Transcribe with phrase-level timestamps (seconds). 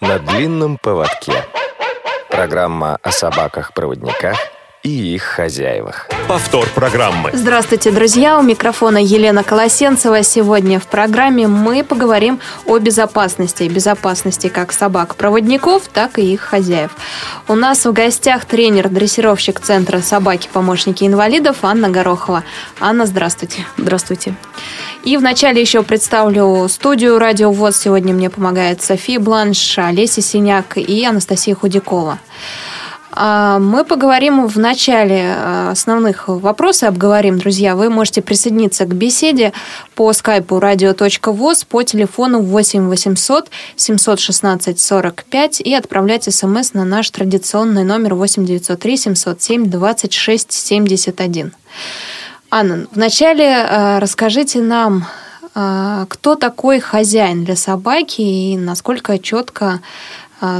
[0.00, 1.44] на длинном поводке.
[2.30, 4.36] Программа о собаках-проводниках
[4.82, 6.08] и их хозяевах.
[6.28, 7.30] Повтор программы.
[7.32, 8.38] Здравствуйте, друзья!
[8.38, 10.22] У микрофона Елена Колосенцева.
[10.22, 13.64] Сегодня в программе мы поговорим о безопасности.
[13.64, 16.90] Безопасности как собак-проводников, так и их хозяев.
[17.48, 22.44] У нас в гостях тренер-дрессировщик Центра собаки-помощники инвалидов Анна Горохова.
[22.78, 23.66] Анна, здравствуйте.
[23.76, 24.34] Здравствуйте.
[25.04, 27.76] И вначале еще представлю студию «Радио ВОЗ».
[27.78, 32.18] Сегодня мне помогает София Бланш, Олеся Синяк и Анастасия Худякова.
[33.10, 37.74] А, мы поговорим в начале а, основных вопросов, обговорим, друзья.
[37.74, 39.52] Вы можете присоединиться к беседе
[39.94, 47.84] по скайпу radio.voz по телефону 8 800 716 45 и отправлять смс на наш традиционный
[47.84, 51.52] номер 8 903 707 26 71.
[52.50, 55.06] Анна, вначале а, расскажите нам,
[55.54, 59.80] кто такой хозяин для собаки и насколько четко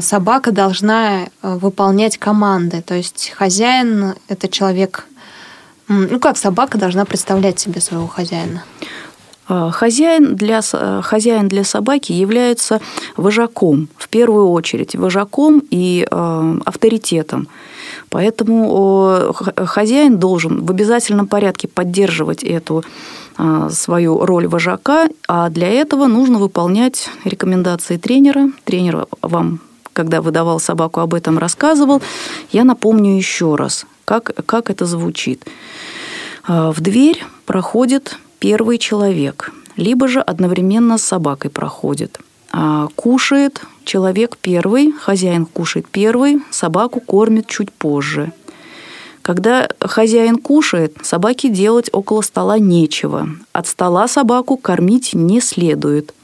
[0.00, 2.82] собака должна э, выполнять команды.
[2.82, 5.06] То есть хозяин– это человек…
[5.86, 8.64] Ну, как собака должна представлять себе своего хозяина?
[9.46, 10.60] А, хозяин для,
[11.02, 12.80] хозяин для собаки является
[13.16, 17.48] вожаком, в первую очередь, вожаком и э, авторитетом.
[18.10, 22.84] Поэтому хозяин должен в обязательном порядке поддерживать эту
[23.38, 28.50] э, свою роль вожака, а для этого нужно выполнять рекомендации тренера.
[28.64, 29.60] Тренер вам
[29.98, 32.00] когда выдавал собаку, об этом рассказывал.
[32.52, 35.44] Я напомню еще раз, как, как это звучит.
[36.46, 42.20] А, в дверь проходит первый человек, либо же одновременно с собакой проходит.
[42.52, 48.30] А, кушает человек первый, хозяин кушает первый, собаку кормит чуть позже.
[49.22, 53.30] Когда хозяин кушает, собаке делать около стола нечего.
[53.52, 56.14] От стола собаку кормить не следует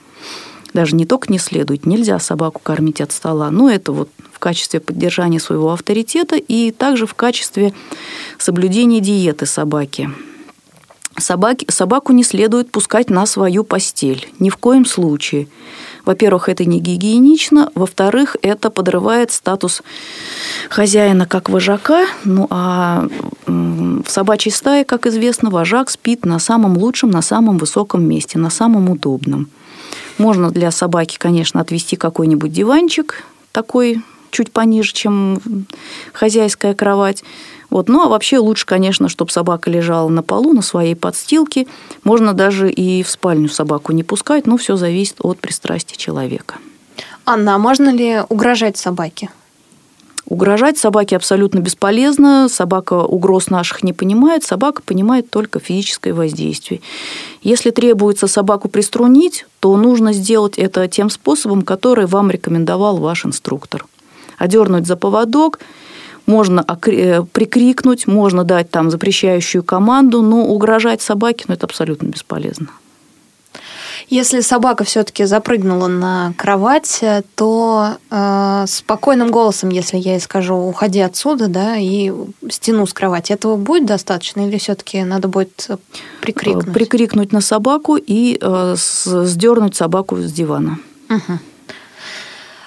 [0.74, 4.80] даже не только не следует, нельзя собаку кормить от стола, но это вот в качестве
[4.80, 7.72] поддержания своего авторитета и также в качестве
[8.38, 10.10] соблюдения диеты собаки.
[11.16, 15.46] Собаки, собаку не следует пускать на свою постель, ни в коем случае.
[16.04, 19.82] Во-первых, это не гигиенично, во-вторых, это подрывает статус
[20.68, 23.08] хозяина как вожака, ну а
[23.46, 28.50] в собачьей стае, как известно, вожак спит на самом лучшем, на самом высоком месте, на
[28.50, 29.48] самом удобном.
[30.18, 35.40] Можно для собаки, конечно, отвести какой-нибудь диванчик такой чуть пониже, чем
[36.12, 37.22] хозяйская кровать.
[37.70, 37.88] Вот.
[37.88, 41.66] Ну, а вообще лучше, конечно, чтобы собака лежала на полу, на своей подстилке.
[42.02, 46.56] Можно даже и в спальню собаку не пускать, но все зависит от пристрастия человека.
[47.26, 49.30] Анна, а можно ли угрожать собаке?
[50.26, 56.80] Угрожать собаке абсолютно бесполезно, собака угроз наших не понимает, собака понимает только физическое воздействие.
[57.42, 63.84] Если требуется собаку приструнить, то нужно сделать это тем способом, который вам рекомендовал ваш инструктор.
[64.38, 65.60] Одернуть за поводок,
[66.26, 72.68] можно э, прикрикнуть, можно дать там запрещающую команду, но угрожать собаке ну, это абсолютно бесполезно.
[74.08, 77.02] Если собака все-таки запрыгнула на кровать,
[77.34, 82.12] то э, спокойным голосом, если я ей скажу, уходи отсюда, да, и
[82.50, 85.68] стяну с кровати, этого будет достаточно, или все-таки надо будет
[86.20, 86.72] прикрикнуть?
[86.72, 90.78] Прикрикнуть на собаку и э, сдернуть собаку с дивана.
[91.08, 91.38] Угу.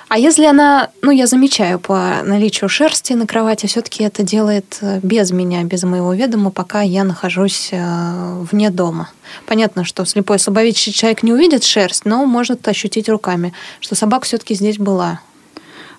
[0.09, 4.99] А если она, ну, я замечаю по наличию шерсти на кровати, все-таки это делает э,
[5.03, 9.09] без меня, без моего ведома, пока я нахожусь э, вне дома.
[9.47, 14.55] Понятно, что слепой слабовидящий человек не увидит шерсть, но может ощутить руками, что собака все-таки
[14.55, 15.19] здесь была.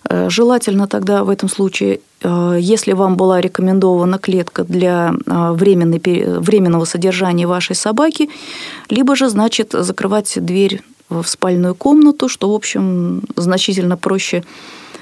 [0.09, 2.01] Э, желательно тогда в этом случае,
[2.59, 8.29] если вам была рекомендована клетка для временного содержания вашей собаки,
[8.89, 14.45] либо же, значит, закрывать дверь в спальную комнату, что, в общем, значительно проще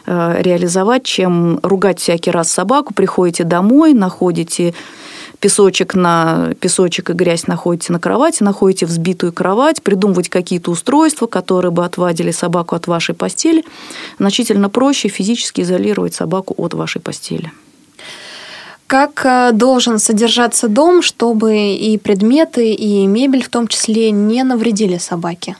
[0.06, 2.94] э, реализовать, чем ругать всякий раз собаку.
[2.94, 4.74] Приходите домой, находите
[5.40, 11.70] песочек, на, песочек и грязь находите на кровати, находите взбитую кровать, придумывать какие-то устройства, которые
[11.70, 13.64] бы отвадили собаку от вашей постели.
[14.18, 17.52] Значительно проще физически изолировать собаку от вашей постели.
[18.86, 24.98] Как э, должен содержаться дом, чтобы и предметы, и мебель в том числе не навредили
[24.98, 25.56] собаке?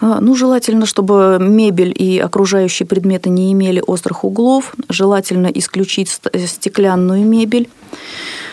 [0.00, 4.74] А, ну, желательно, чтобы мебель и окружающие предметы не имели острых углов.
[4.88, 7.68] Желательно исключить стеклянную мебель.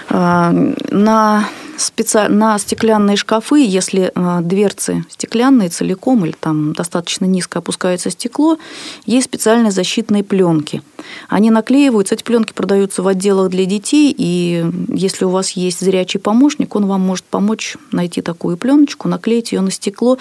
[0.09, 0.51] А,
[0.89, 2.27] на специ...
[2.27, 8.57] на стеклянные шкафы, если э, дверцы стеклянные целиком или там достаточно низко опускается стекло,
[9.05, 10.81] есть специальные защитные пленки.
[11.29, 16.19] Они наклеиваются, эти пленки продаются в отделах для детей, и если у вас есть зрячий
[16.19, 20.17] помощник, он вам может помочь найти такую пленочку, наклеить ее на стекло.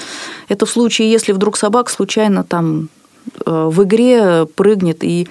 [0.48, 3.05] Это в случае, если вдруг собака случайно там Э,
[3.44, 5.28] в игре прыгнет и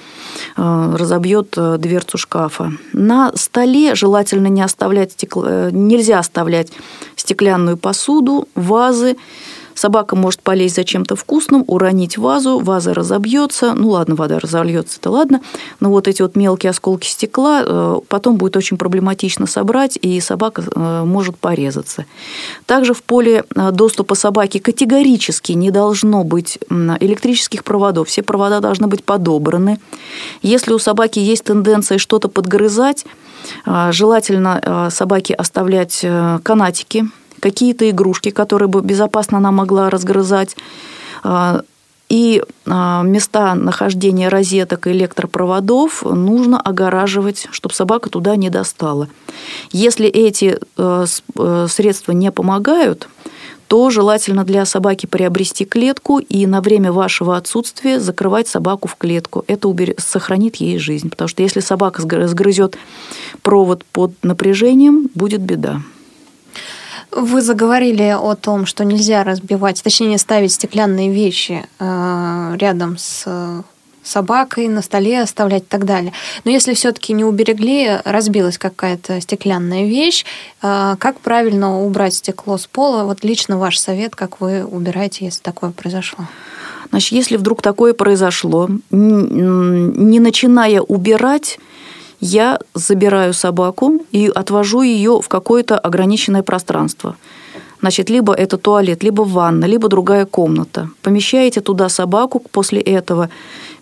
[0.58, 2.72] э, разобьет э, дверцу шкафа.
[2.94, 5.70] На столе желательно не оставлять стекло...
[5.72, 6.72] нельзя оставлять
[7.16, 9.18] стеклянную посуду, вазы,
[9.75, 13.74] Собака может полезть за чем-то вкусным, уронить вазу, ваза разобьется.
[13.74, 15.42] Ну ладно, вода разольется, это ладно.
[15.81, 20.63] Но вот эти вот мелкие осколки стекла э, потом будет очень проблематично собрать, и собака
[20.63, 22.06] э, может порезаться.
[22.66, 28.07] Также в поле э, доступа собаки категорически не должно быть электрических проводов.
[28.07, 29.80] Все провода должны быть подобраны.
[30.42, 33.06] Если у собаки есть тенденция что-то подгрызать,
[33.66, 36.06] желательно собаке оставлять
[36.44, 37.06] канатики
[37.46, 40.58] какие-то игрушки, которые бы безопасно она могла разгрызать,
[41.24, 41.62] а,
[42.10, 49.10] и а, места нахождения розеток и электропроводов нужно огораживать, чтобы собака туда не достала.
[49.72, 51.06] Если эти э,
[51.36, 53.08] э, средства не помогают,
[53.68, 59.44] то желательно для собаки приобрести клетку и на время вашего отсутствия закрывать собаку в клетку.
[59.48, 59.94] Это убер...
[60.00, 62.78] сохранит ей жизнь, потому что если собака сгрызет
[63.44, 65.82] провод под напряжением, будет беда.
[67.16, 73.62] Вы заговорили о том, что нельзя разбивать, точнее ставить стеклянные вещи э, рядом с э,
[74.04, 76.12] собакой на столе оставлять и так далее.
[76.44, 80.26] Но если все-таки не уберегли, разбилась какая-то стеклянная вещь,
[80.62, 83.06] э, как правильно убрать стекло с пола?
[83.06, 86.26] Вот лично ваш совет, как вы убираете, если такое произошло?
[86.90, 91.60] Значит, если вдруг такое произошло, не начиная убирать,
[92.25, 97.16] я забираю собаку и отвожу ее в какое-то ограниченное пространство.
[97.81, 100.89] Значит, либо это туалет, либо ванна, либо другая комната.
[101.04, 103.30] Помещаете туда собаку, после этого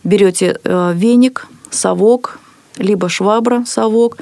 [0.04, 2.40] берете э, веник, совок,
[2.78, 4.18] либо швабра, совок,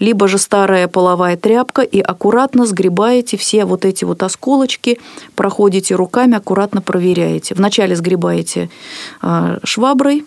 [0.00, 4.98] либо же старая половая тряпка и аккуратно сгребаете все вот эти вот осколочки,
[5.34, 7.54] проходите руками, аккуратно проверяете.
[7.54, 8.68] Вначале сгребаете
[9.22, 10.26] э, шваброй,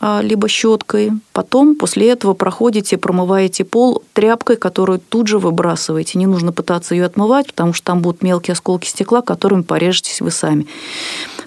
[0.00, 1.12] либо щеткой.
[1.32, 6.18] Потом после этого проходите, промываете пол тряпкой, которую тут же выбрасываете.
[6.18, 10.30] Не нужно пытаться ее отмывать, потому что там будут мелкие осколки стекла, которыми порежетесь вы
[10.30, 10.66] сами.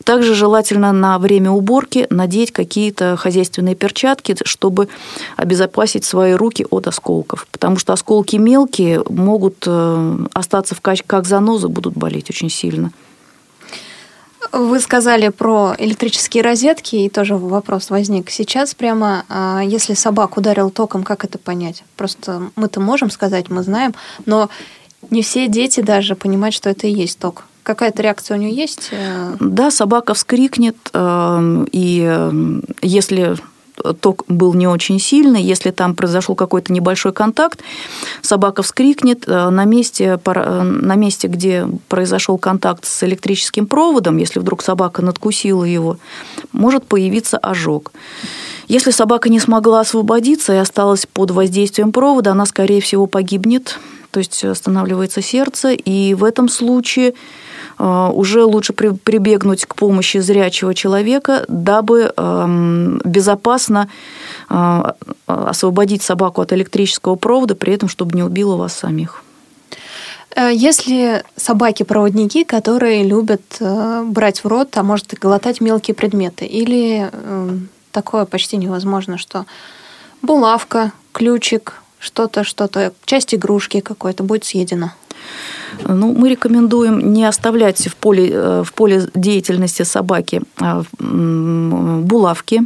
[0.03, 4.87] Также желательно на время уборки надеть какие-то хозяйственные перчатки, чтобы
[5.37, 7.47] обезопасить свои руки от осколков.
[7.51, 12.91] Потому что осколки мелкие могут э, остаться в как занозы, будут болеть очень сильно.
[14.51, 18.29] Вы сказали про электрические розетки, и тоже вопрос возник.
[18.29, 21.83] Сейчас прямо, а, если собак ударил током, как это понять?
[21.95, 23.93] Просто мы-то можем сказать, мы знаем,
[24.25, 24.49] но
[25.09, 27.45] не все дети даже понимают, что это и есть ток.
[27.63, 28.91] Какая-то реакция у нее есть?
[29.39, 33.35] Да, собака вскрикнет, э, и э, если
[33.99, 37.61] ток был не очень сильный, если там произошел какой-то небольшой контакт,
[38.21, 44.39] собака вскрикнет, э, на месте, э, на месте, где произошел контакт с электрическим проводом, если
[44.39, 45.97] вдруг собака надкусила его,
[46.51, 47.91] может появиться ожог.
[48.67, 53.79] Если собака не смогла освободиться и осталась под воздействием провода, она, скорее всего, погибнет,
[54.11, 57.13] то есть останавливается сердце, и в этом случае
[57.79, 63.89] уже лучше прибегнуть к помощи зрячего человека, дабы эм, безопасно
[64.49, 64.83] э,
[65.25, 69.23] освободить собаку от электрического провода, при этом, чтобы не убило вас самих.
[70.35, 77.09] Э, если собаки-проводники, которые любят брать в рот, а может и глотать мелкие предметы, или
[77.91, 79.45] такое почти невозможно, что
[80.21, 84.95] булавка, ключик, что-то, что-то, часть игрушки какой-то будет съедена.
[85.87, 92.61] Ну, мы рекомендуем не оставлять в поле, э, в поле деятельности собаки а, булавки,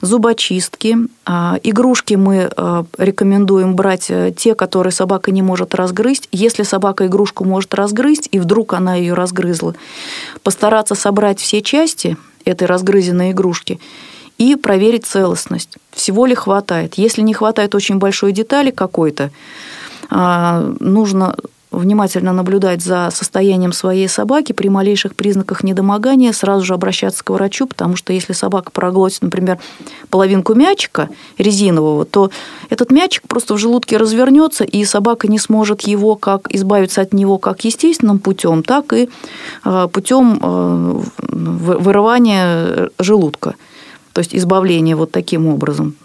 [0.00, 0.96] зубочистки.
[1.26, 6.28] А, игрушки мы э, рекомендуем брать э, те, которые собака не может разгрызть.
[6.32, 9.74] Если собака игрушку может разгрызть, и вдруг она ее разгрызла,
[10.42, 13.78] постараться собрать все части этой разгрызенной игрушки
[14.38, 15.76] и проверить целостность.
[15.92, 16.94] Всего ли хватает.
[16.94, 19.30] Если не хватает очень большой детали какой-то,
[20.10, 21.36] а, нужно
[21.70, 27.66] внимательно наблюдать за состоянием своей собаки, при малейших признаках недомогания сразу же обращаться к врачу,
[27.66, 29.58] потому что если собака проглотит, например,
[30.10, 32.30] половинку мячика резинового, то
[32.70, 37.38] этот мячик просто в желудке развернется, и собака не сможет его как избавиться от него
[37.38, 39.08] как естественным путем, так и
[39.64, 43.54] э, путем э, вырывания желудка,
[44.12, 45.96] то есть избавления вот таким образом.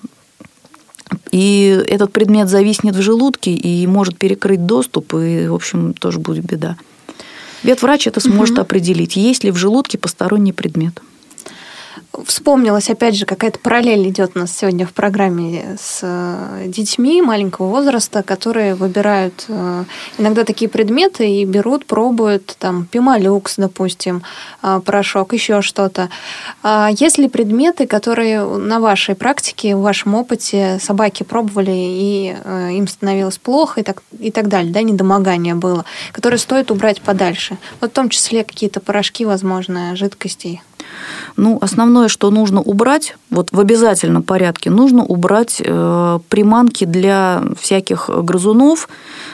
[1.31, 6.45] И этот предмет зависнет в желудке и может перекрыть доступ, и, в общем, тоже будет
[6.45, 6.77] беда.
[7.63, 8.61] Ветврач это сможет угу.
[8.61, 11.01] определить, есть ли в желудке посторонний предмет.
[12.25, 17.67] Вспомнилась, опять же, какая-то параллель идет у нас сегодня в программе с э, детьми маленького
[17.69, 19.83] возраста, которые выбирают э,
[20.19, 24.21] иногда такие предметы и берут, пробуют там пималюкс, допустим,
[24.61, 26.09] э, порошок, еще что-то.
[26.61, 32.35] А есть ли предметы, которые на вашей практике, в вашем опыте собаки пробовали и
[32.73, 37.57] им становилось плохо и так, и так далее, да, недомогание было, которые стоит убрать подальше?
[37.81, 40.61] Вот в том числе какие-то порошки, возможно, жидкости.
[41.37, 48.09] Ну, основное, что нужно убрать, вот в обязательном порядке, нужно убрать э, приманки для всяких
[48.09, 48.87] грызунов,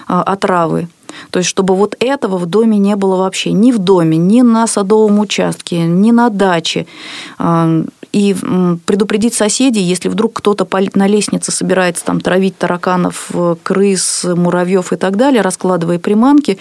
[0.08, 0.88] э, отравы.
[1.32, 3.52] То есть, чтобы вот этого в доме не было вообще.
[3.52, 6.86] Ни в доме, ни на садовом участке, ни на даче.
[8.12, 8.36] Э, и
[8.86, 13.32] предупредить соседей, если вдруг кто-то на лестнице собирается там травить тараканов,
[13.64, 16.58] крыс, муравьев и так далее, раскладывая приманки,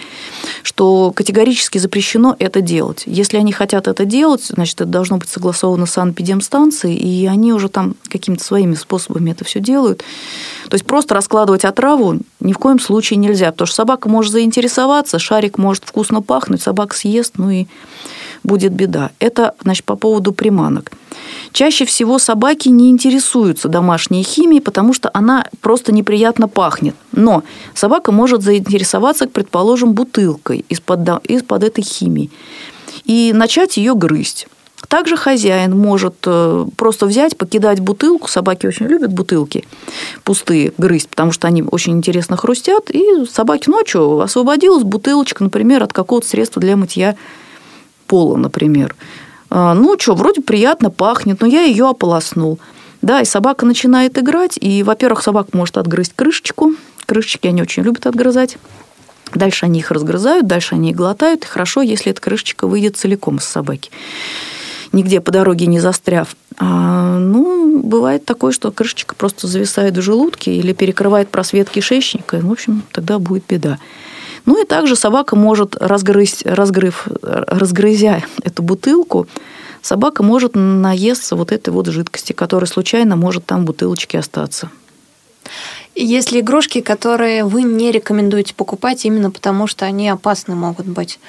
[0.63, 3.03] что категорически запрещено это делать.
[3.05, 7.69] Если они хотят это делать, значит, это должно быть согласовано с санэпидемстанцией, и они уже
[7.69, 10.03] там какими-то своими способами это все делают.
[10.69, 15.19] То есть просто раскладывать отраву ни в коем случае нельзя, потому что собака может заинтересоваться,
[15.19, 17.65] шарик может вкусно пахнуть, собака съест, ну и
[18.43, 19.11] будет беда.
[19.19, 20.91] Это, значит, по поводу приманок.
[21.51, 26.95] Чаще всего собаки не интересуются домашней химией, потому что она просто неприятно пахнет.
[27.11, 27.43] Но
[27.73, 32.29] собака может заинтересоваться, предположим, бутылкой из-под, из-под этой химии
[33.05, 34.47] и начать ее грызть.
[34.87, 38.27] Также хозяин может э, просто взять, покидать бутылку.
[38.27, 39.65] Собаки очень любят бутылки
[40.23, 42.89] пустые грызть, потому что они очень интересно хрустят.
[42.89, 47.15] И собаки ночью освободилась бутылочка, например, от какого-то средства для мытья
[48.09, 48.95] пола, например.
[49.49, 52.59] А, ну, что, вроде приятно пахнет, но я ее ополоснул.
[53.01, 56.73] Да, и собака начинает играть, и, во-первых, собака может отгрызть крышечку.
[57.05, 58.57] Крышечки они очень любят отгрызать.
[59.33, 61.43] Дальше они их разгрызают, дальше они их глотают.
[61.43, 63.91] И хорошо, если эта крышечка выйдет целиком из собаки,
[64.91, 66.35] нигде по дороге не застряв.
[66.57, 72.37] А, ну, бывает такое, что крышечка просто зависает в желудке или перекрывает просвет кишечника.
[72.37, 73.77] И, в общем, тогда будет беда.
[74.49, 79.27] Ну и также собака может разгрызть, разгрыв, разгрызя эту бутылку,
[79.83, 84.71] собака может наесться вот этой вот жидкости, которая случайно может там в бутылочке остаться.
[85.93, 91.19] Есть ли игрушки, которые вы не рекомендуете покупать именно потому, что они опасны могут быть?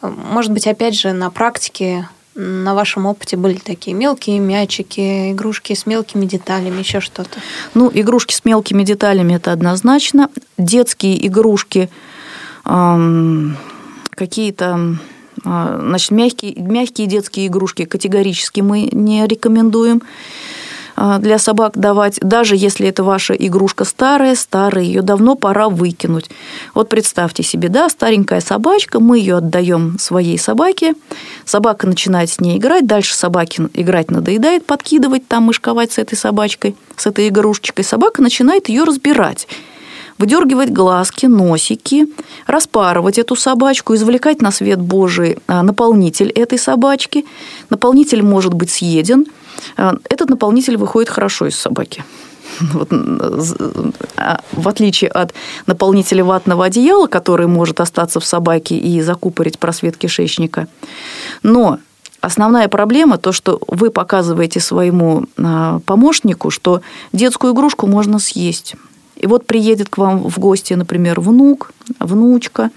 [0.00, 5.84] Может быть, опять же, на практике, на вашем опыте были такие мелкие мячики, игрушки с
[5.84, 7.40] мелкими деталями, еще что-то?
[7.74, 10.30] Ну, игрушки с мелкими деталями это однозначно.
[10.56, 11.90] Детские игрушки–
[14.14, 14.98] какие-то
[15.44, 20.02] а, значит, мягкие, мягкие детские игрушки категорически мы не рекомендуем
[20.96, 26.28] а, для собак давать, даже если это ваша игрушка старая, старая, ее давно пора выкинуть.
[26.74, 30.94] Вот представьте себе, да, старенькая собачка, мы ее отдаем своей собаке,
[31.46, 36.76] собака начинает с ней играть, дальше собаке играть надоедает, подкидывать там, мышковать с этой собачкой,
[36.96, 39.48] с этой игрушечкой, собака начинает ее разбирать
[40.20, 42.06] выдергивать глазки, носики,
[42.46, 47.24] распарывать эту собачку, извлекать на свет Божий а, наполнитель этой собачки.
[47.70, 49.24] Наполнитель может быть съеден.
[49.78, 52.04] А, этот наполнитель выходит хорошо из собаки.
[52.60, 52.92] Вот,
[54.16, 55.32] а, в отличие от
[55.66, 60.68] наполнителя ватного одеяла, который может остаться в собаке и закупорить просвет кишечника.
[61.42, 61.78] Но
[62.22, 65.24] Основная проблема то, что вы показываете своему
[65.86, 66.82] помощнику, что
[67.14, 68.76] детскую игрушку можно съесть.
[69.20, 72.70] И вот приедет к вам в гости, например, внук, внучка,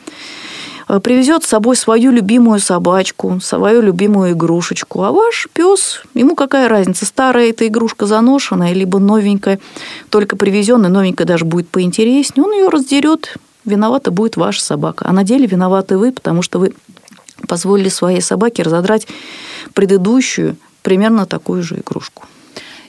[0.90, 5.04] э, привезет с собой свою любимую собачку, свою любимую игрушечку.
[5.04, 9.60] А ваш пес, ему какая разница, старая эта игрушка заношенная, либо новенькая,
[10.10, 15.06] только привезенная, новенькая даже будет поинтереснее, он ее раздерет, виновата будет ваша собака.
[15.08, 16.74] А на деле виноваты вы, потому что вы
[17.48, 19.08] позволили своей собаке разодрать
[19.74, 22.24] предыдущую примерно такую же игрушку.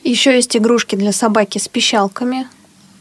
[0.03, 2.49] Еще есть игрушки для собаки с пищалками.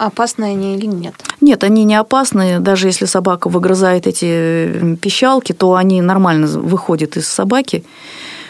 [0.05, 1.15] Опасны они или нет?
[1.39, 2.59] Нет, они не опасны.
[2.59, 7.85] Даже если собака выгрызает эти пищалки, то они нормально выходят из собаки.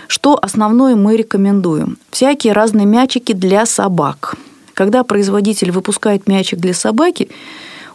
[0.08, 1.98] Что основное мы рекомендуем?
[2.10, 4.36] Всякие разные мячики для собак.
[4.74, 7.30] Когда производитель выпускает мячик для собаки,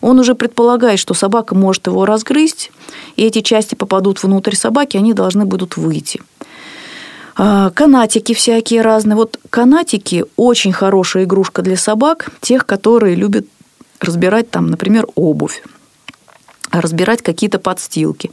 [0.00, 2.70] он уже предполагает, что собака может его разгрызть,
[3.16, 6.20] и эти части попадут внутрь собаки, они должны будут выйти.
[7.40, 9.16] А, канатики всякие разные.
[9.16, 13.46] Вот канатики очень хорошая игрушка для собак, тех, которые любят
[14.00, 15.62] разбирать там, например, обувь.
[16.70, 18.30] разбирать какие-то подстилки.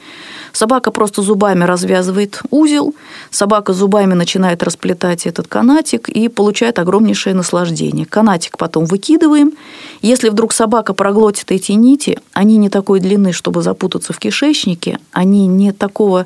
[0.52, 2.94] Собака просто зубами развязывает узел,
[3.30, 8.06] собака зубами начинает расплетать этот канатик и получает огромнейшее наслаждение.
[8.06, 9.54] Канатик потом выкидываем.
[10.02, 15.48] Если вдруг собака проглотит эти нити, они не такой длины, чтобы запутаться в кишечнике, они
[15.48, 16.26] не такого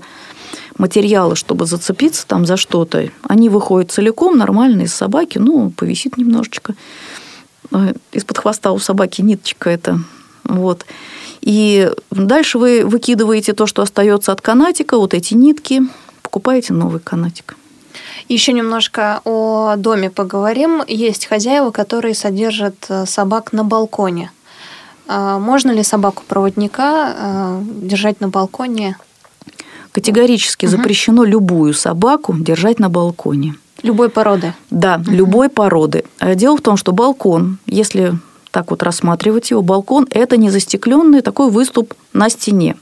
[0.78, 6.76] материала, чтобы зацепиться там за что-то, они выходят целиком, нормально из собаки, ну, повисит немножечко.
[7.72, 10.00] Э, из-под хвоста у собаки ниточка это.
[10.44, 10.86] Вот.
[11.42, 15.84] И дальше вы выкидываете то, что остается от канатика, вот эти нитки,
[16.24, 17.56] покупаете новый канатик.
[18.28, 20.84] Еще немножко о доме поговорим.
[20.88, 24.32] Есть хозяева, которые содержат э, собак на балконе.
[25.08, 28.98] А можно ли собаку-проводника э, держать на балконе?
[29.92, 30.72] Категорически угу.
[30.72, 33.56] запрещено любую собаку держать на балконе.
[33.82, 34.54] Любой породы?
[34.70, 35.12] Да, угу.
[35.12, 36.04] любой породы.
[36.20, 38.14] Э, дело в том, что балкон, если
[38.52, 42.76] так вот рассматривать его, балкон– это не застекленный такой выступ на стене.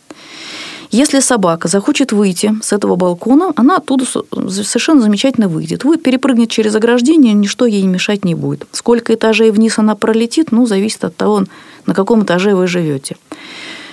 [0.89, 5.83] Если собака захочет выйти с этого балкона, она оттуда совершенно замечательно выйдет.
[5.83, 8.65] Вы перепрыгнет через ограждение, ничто ей мешать не будет.
[8.71, 11.43] Сколько этажей вниз она пролетит, ну, зависит от того,
[11.85, 13.17] на каком этаже вы живете.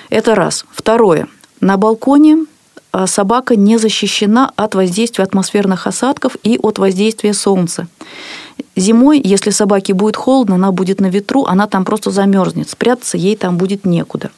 [0.08, 0.64] Это раз.
[0.70, 1.26] Второе.
[1.60, 2.46] На балконе а,
[3.06, 7.88] собака не защищена от воздействия атмосферных осадков и от воздействия солнца.
[8.76, 13.36] Зимой, если собаке будет холодно, она будет на ветру, она там просто замерзнет, спрятаться ей
[13.36, 14.30] там будет некуда.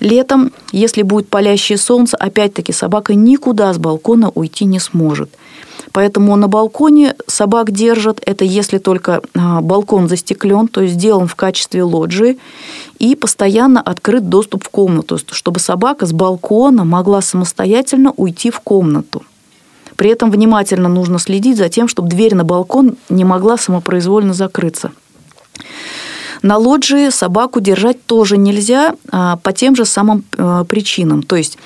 [0.00, 5.30] Летом, если будет палящее солнце, опять-таки собака никуда с балкона уйти не сможет.
[5.98, 11.34] Поэтому на балконе собак держат, это если только а, балкон застеклен, то есть сделан в
[11.34, 12.38] качестве лоджии,
[13.00, 19.24] и постоянно открыт доступ в комнату, чтобы собака с балкона могла самостоятельно уйти в комнату.
[19.96, 24.92] При этом внимательно нужно следить за тем, чтобы дверь на балкон не могла самопроизвольно закрыться.
[26.42, 31.24] На лоджии собаку держать тоже нельзя а, по тем же самым э, причинам.
[31.24, 31.58] То есть,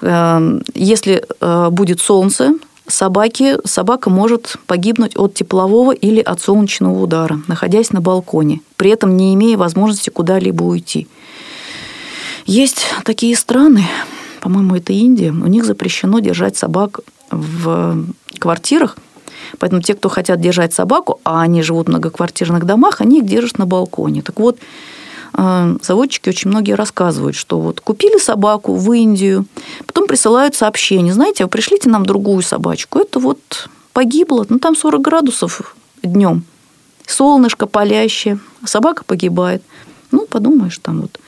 [0.00, 2.54] э, если э, будет солнце,
[2.88, 9.16] собаки, собака может погибнуть от теплового или от солнечного удара, находясь на балконе, при этом
[9.16, 11.08] не имея возможности куда-либо уйти.
[12.46, 13.84] Есть такие страны,
[14.40, 17.00] по-моему, это Индия, у них запрещено держать собак
[17.30, 18.04] в
[18.38, 18.96] квартирах,
[19.58, 23.58] поэтому те, кто хотят держать собаку, а они живут в многоквартирных домах, они их держат
[23.58, 24.22] на балконе.
[24.22, 24.58] Так вот,
[25.36, 29.46] заводчики очень многие рассказывают, что вот купили собаку в Индию,
[29.86, 35.76] потом присылают сообщение, знаете, пришлите нам другую собачку, это вот погибло, ну там 40 градусов
[36.02, 36.44] днем,
[37.06, 39.62] солнышко палящее, собака погибает.
[40.12, 41.20] Ну, подумаешь, там вот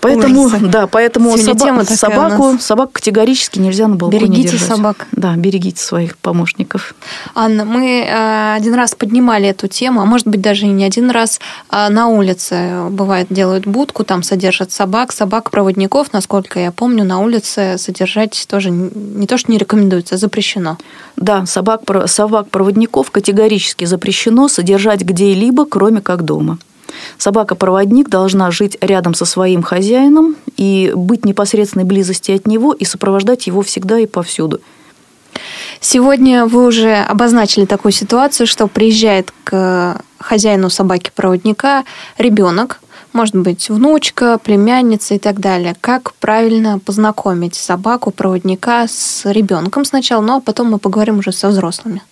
[0.00, 0.66] Поэтому, Ужасы.
[0.66, 4.68] да, поэтому соба- собаку, собаку категорически нельзя на балконе берегите держать.
[4.68, 5.06] собак.
[5.12, 6.94] Да, берегите своих помощников.
[7.34, 11.10] Анна, мы э, один раз поднимали эту тему, а может быть даже и не один
[11.10, 11.40] раз.
[11.68, 17.76] А на улице, бывает, делают будку, там содержат собак, собак-проводников, насколько я помню, на улице
[17.78, 20.78] содержать тоже не то, что не рекомендуется, а запрещено.
[21.16, 26.58] Да, собак, собак-проводников категорически запрещено содержать где-либо, кроме как дома.
[27.18, 33.46] Собака-проводник должна жить рядом со своим хозяином и быть непосредственной близости от него и сопровождать
[33.46, 34.60] его всегда и повсюду.
[35.80, 41.84] Сегодня вы уже обозначили такую ситуацию, что приезжает к хозяину собаки-проводника
[42.18, 42.80] ребенок,
[43.12, 45.74] может быть, внучка, племянница и так далее.
[45.80, 52.02] Как правильно познакомить собаку-проводника с ребенком сначала, ну а потом мы поговорим уже со взрослыми.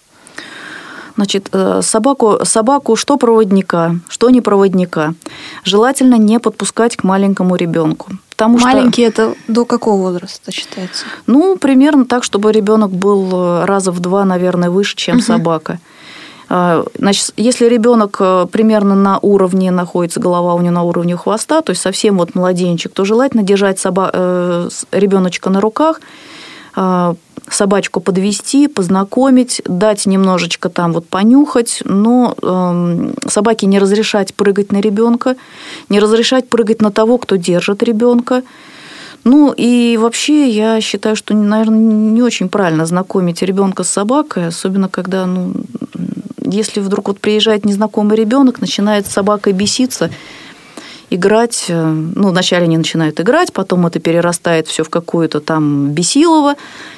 [1.18, 5.14] Значит, э, собаку, собаку что проводника, что не проводника,
[5.64, 8.12] желательно не подпускать к маленькому ребенку.
[8.30, 11.06] Потому Маленький что, это до какого возраста считается?
[11.26, 15.24] Ну, примерно так, чтобы ребенок был э, раза в два, наверное, выше, чем угу.
[15.24, 15.80] собака.
[16.50, 18.18] Э, значит, если ребенок
[18.52, 22.92] примерно на уровне находится, голова у него на уровне хвоста, то есть совсем вот младенчик,
[22.92, 24.70] то желательно держать соба...
[24.92, 26.00] ребеночка на руках,
[27.54, 34.80] собачку подвести, познакомить, дать немножечко там вот понюхать, но э, собаке не разрешать прыгать на
[34.80, 35.36] ребенка,
[35.88, 38.42] не разрешать прыгать на того, кто держит ребенка.
[39.24, 44.88] Ну и вообще я считаю, что, наверное, не очень правильно знакомить ребенка с собакой, особенно
[44.88, 45.52] когда, ну,
[46.44, 50.10] если вдруг вот приезжает незнакомый ребенок, начинает с собакой беситься,
[51.10, 51.66] играть.
[51.68, 56.54] Э, ну, вначале они начинают играть, потом это перерастает все в какое-то там бесилово.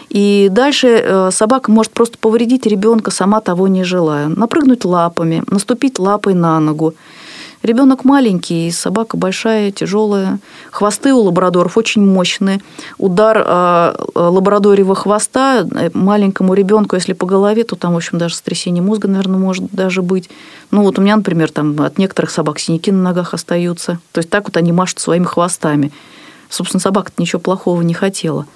[0.09, 4.29] И дальше э, собака может просто повредить ребенка, сама того не желая.
[4.29, 6.95] Напрыгнуть лапами, наступить лапой на ногу.
[7.63, 10.39] Ребенок маленький, собака большая, тяжелая.
[10.71, 12.63] Хвосты у лабрадоров очень мощные.
[12.97, 18.83] Удар э, лабрадорьего хвоста маленькому ребенку, если по голове, то там, в общем, даже сотрясение
[18.83, 20.31] мозга, наверное, может даже быть.
[20.71, 23.99] Ну, вот у меня, например, там от некоторых собак синяки на ногах остаются.
[24.13, 25.93] То есть так вот они машут своими хвостами.
[26.49, 28.47] Собственно, собака ничего плохого не хотела.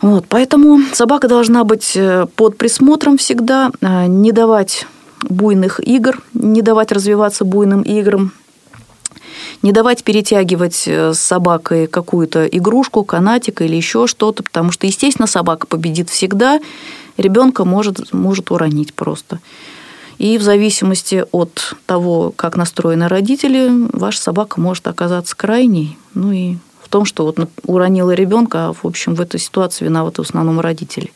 [0.00, 4.86] Вот, поэтому собака должна быть э, под присмотром всегда, э, не давать
[5.28, 8.32] буйных игр, не давать развиваться буйным играм,
[9.62, 15.26] не давать перетягивать э, с собакой какую-то игрушку, канатик или еще что-то, потому что, естественно,
[15.26, 16.60] собака победит всегда,
[17.16, 19.40] ребенка может, может уронить просто.
[20.18, 25.98] И в зависимости от того, как настроены родители, ваша собака может оказаться крайней.
[26.14, 26.56] Ну и
[26.92, 31.10] том, что вот уронила ребенка, а в общем в этой ситуации виноваты в основном родители.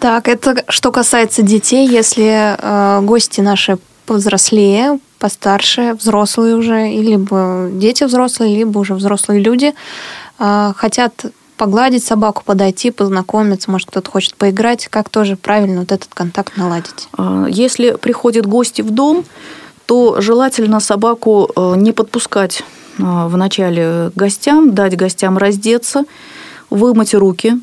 [0.00, 8.04] Так, это что касается детей, если э, гости наши повзрослее, постарше, взрослые уже, либо дети
[8.04, 9.74] взрослые, либо уже взрослые люди
[10.38, 16.12] э, хотят погладить собаку, подойти, познакомиться, может, кто-то хочет поиграть, как тоже правильно вот этот
[16.12, 17.08] контакт наладить?
[17.16, 19.24] А, если приходят гости в дом,
[19.86, 22.62] то желательно собаку э, не подпускать
[22.98, 26.04] а, вначале гостям, дать гостям раздеться,
[26.70, 27.54] вымыть руки.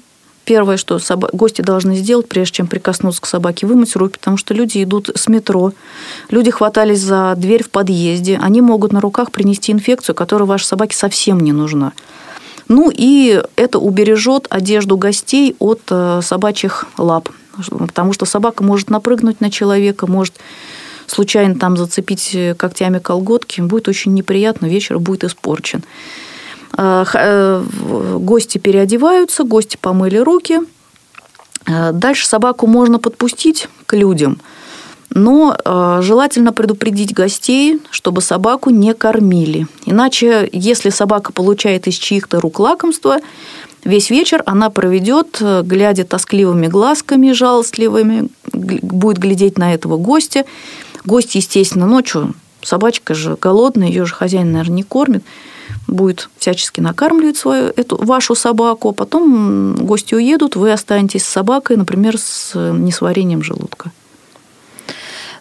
[0.45, 0.99] Первое, что
[1.31, 5.27] гости должны сделать, прежде чем прикоснуться к собаке, вымыть руки, потому что люди идут с
[5.29, 5.71] метро,
[6.29, 10.97] люди хватались за дверь в подъезде, они могут на руках принести инфекцию, которая вашей собаке
[10.97, 11.93] совсем не нужна.
[12.67, 17.29] Ну и это убережет одежду гостей от э, собачьих лап,
[17.79, 20.35] потому что собака может напрыгнуть на человека, может
[21.07, 25.83] случайно там зацепить э, когтями колготки, будет очень неприятно, вечер будет испорчен.
[26.75, 27.63] А, э,
[28.19, 30.59] гости переодеваются, гости помыли руки.
[31.65, 34.39] А, дальше собаку можно подпустить к людям,
[35.15, 35.55] но
[36.01, 39.67] желательно предупредить гостей, чтобы собаку не кормили.
[39.85, 43.17] Иначе, если собака получает из чьих-то рук лакомство,
[43.83, 50.45] весь вечер она проведет, э, глядя тоскливыми глазками жалостливыми, будет глядеть на этого гостя
[51.05, 52.33] Гость, естественно, ночью,
[52.63, 55.23] собачка же голодная, ее же хозяин, наверное, не кормит,
[55.87, 61.77] будет всячески накармливать свою, эту, вашу собаку, а потом гости уедут, вы останетесь с собакой,
[61.77, 63.91] например, с несварением желудка.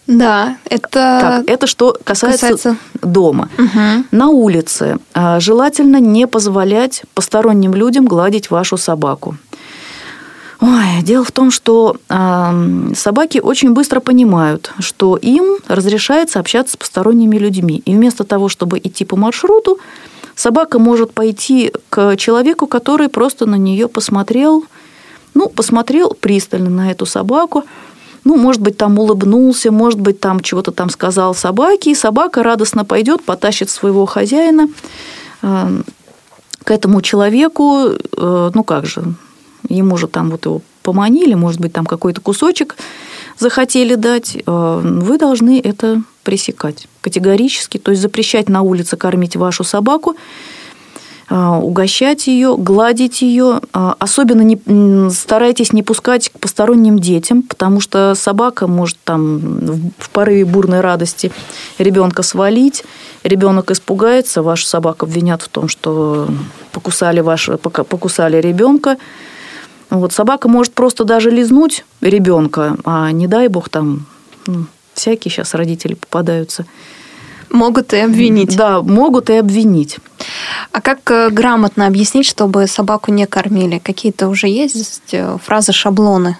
[0.07, 0.91] Да, это...
[0.91, 2.77] Так, это что касается, касается...
[3.03, 3.49] дома.
[3.57, 4.05] Угу.
[4.11, 9.37] На улице а, желательно не позволять посторонним людям гладить вашу собаку.
[10.63, 16.77] Ой, дело в том, что э, собаки очень быстро понимают, что им разрешается общаться с
[16.77, 17.83] посторонними людьми.
[17.85, 19.81] И вместо того, чтобы идти по маршруту,
[20.37, 24.65] собака может пойти к человеку, который просто на нее посмотрел,
[25.35, 27.65] ну, посмотрел пристально на эту собаку,
[28.23, 32.85] ну, может быть, там улыбнулся, может быть, там чего-то там сказал собаке, и собака радостно
[32.85, 34.69] пойдет, потащит своего хозяина
[35.43, 35.83] э,
[36.63, 39.03] к этому человеку, э, ну как же,
[39.69, 42.77] ему же там вот его поманили, может быть, там какой-то кусочек
[43.39, 49.65] захотели дать, э, вы должны это пресекать категорически, то есть запрещать на улице кормить вашу
[49.65, 50.17] собаку,
[51.31, 53.61] э, угощать ее, гладить ее.
[53.75, 60.11] Э, особенно не, старайтесь не пускать к посторонним детям, потому что собака может там в
[60.11, 61.33] порыве бурной радости
[61.79, 62.85] ребенка свалить,
[63.25, 66.29] ребенок испугается, ваша собака обвинят в том, что
[66.73, 67.51] покусали, ваш,
[67.89, 68.97] покусали ребенка,
[69.99, 74.07] вот собака может просто даже лизнуть ребенка, а не дай бог там
[74.47, 76.67] ну, всякие сейчас родители попадаются.
[77.51, 78.57] Могут и обвинить.
[78.57, 79.99] Да, могут и обвинить.
[80.73, 83.79] А как э, грамотно объяснить, чтобы собаку не кормили?
[83.79, 86.39] Какие-то уже есть э, фразы, шаблоны,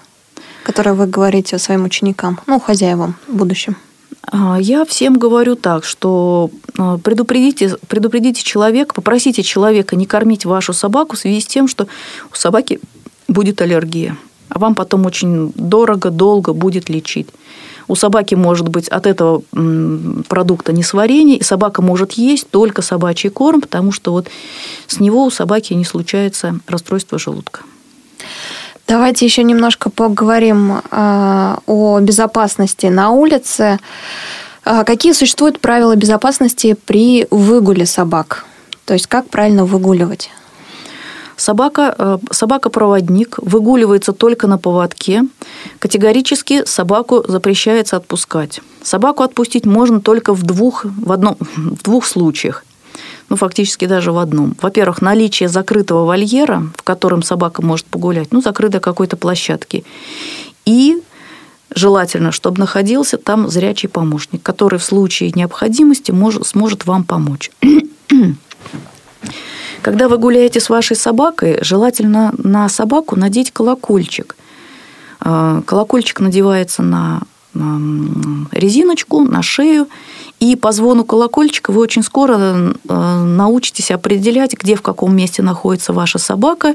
[0.63, 3.75] которые вы говорите своим ученикам, ну, хозяевам в будущем?
[4.23, 10.73] А, я всем говорю так, что э, предупредите, предупредите человека, попросите человека не кормить вашу
[10.73, 11.87] собаку в связи с тем, что
[12.31, 12.79] у собаки
[13.27, 14.17] будет аллергия.
[14.49, 17.27] А вам потом очень дорого, долго будет лечить.
[17.87, 19.41] У собаки может быть от этого
[20.27, 24.27] продукта несварение, и собака может есть только собачий корм, потому что вот
[24.87, 27.61] с него у собаки не случается расстройство желудка.
[28.87, 33.79] Давайте еще немножко поговорим э, о безопасности на улице.
[34.65, 38.45] Э, какие существуют правила безопасности при выгуле собак?
[38.85, 40.29] То есть как правильно выгуливать?
[41.35, 45.23] Собака, э, собака-проводник выгуливается только на поводке.
[45.79, 48.61] Категорически собаку запрещается отпускать.
[48.83, 52.65] Собаку отпустить можно только в двух, в одном, в двух случаях.
[53.29, 54.55] Ну, фактически даже в одном.
[54.61, 59.83] Во-первых, наличие закрытого вольера, в котором собака может погулять, ну, закрытой какой-то площадки.
[60.65, 61.01] И
[61.73, 67.49] желательно, чтобы находился там зрячий помощник, который в случае необходимости может, сможет вам помочь.
[69.83, 74.37] Когда вы гуляете с вашей собакой, желательно на собаку надеть колокольчик.
[75.19, 77.21] А, колокольчик надевается на
[78.51, 79.87] резиночку на шею,
[80.39, 85.93] и по звону колокольчика вы очень скоро э, научитесь определять, где в каком месте находится
[85.93, 86.73] ваша собака.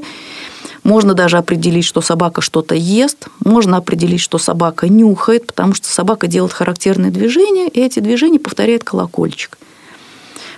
[0.83, 6.27] Можно даже определить, что собака что-то ест, можно определить, что собака нюхает, потому что собака
[6.27, 9.57] делает характерные движения, и эти движения повторяет колокольчик.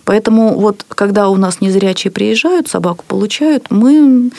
[0.06, 4.32] Поэтому вот когда у нас незрячие приезжают, собаку получают, мы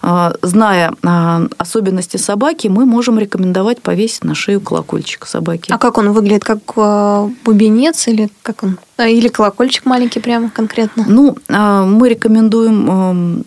[0.00, 5.72] а, зная а, особенности собаки, мы можем рекомендовать повесить на шею колокольчик собаки.
[5.72, 6.44] А как он выглядит?
[6.44, 8.78] Как а, бубенец или как он?
[8.98, 11.04] Или колокольчик маленький прямо конкретно?
[11.08, 13.44] Ну, мы рекомендуем,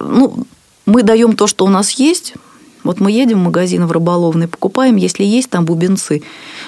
[0.00, 0.46] ну,
[0.86, 2.34] мы даем то, что у нас есть.
[2.82, 6.22] Вот мы едем в магазин в рыболовный, покупаем, если есть там бубенцы,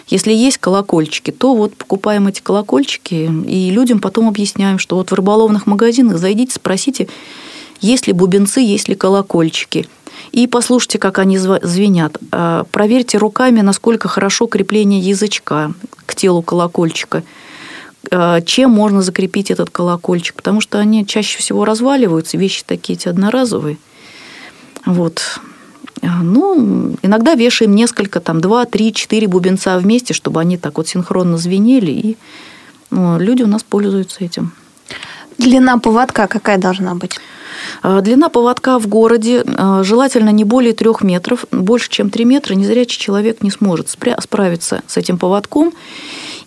[0.09, 5.15] если есть колокольчики, то вот покупаем эти колокольчики и людям потом объясняем, что вот в
[5.15, 7.09] рыболовных магазинах зайдите, спросите,
[7.81, 9.87] есть ли бубенцы, есть ли колокольчики.
[10.33, 12.19] И послушайте, как они звенят.
[12.33, 15.73] А, проверьте руками, насколько хорошо крепление язычка
[16.07, 17.23] к телу колокольчика.
[18.11, 20.35] А, чем можно закрепить этот колокольчик?
[20.35, 23.79] Потому что они чаще всего разваливаются, вещи такие эти одноразовые.
[24.87, 25.23] Вот.
[26.03, 30.89] А, ну, иногда вешаем несколько, там, два, три, четыре бубенца вместе, чтобы они так вот
[30.89, 32.17] синхронно звенели, и
[32.91, 34.53] ну, люди у нас пользуются этим.
[35.39, 37.21] Длина поводка какая должна быть?
[37.83, 41.45] А, длина поводка в городе а, желательно не более трех метров.
[41.51, 45.73] Больше, чем три метра незрячий человек не сможет справиться с этим поводком.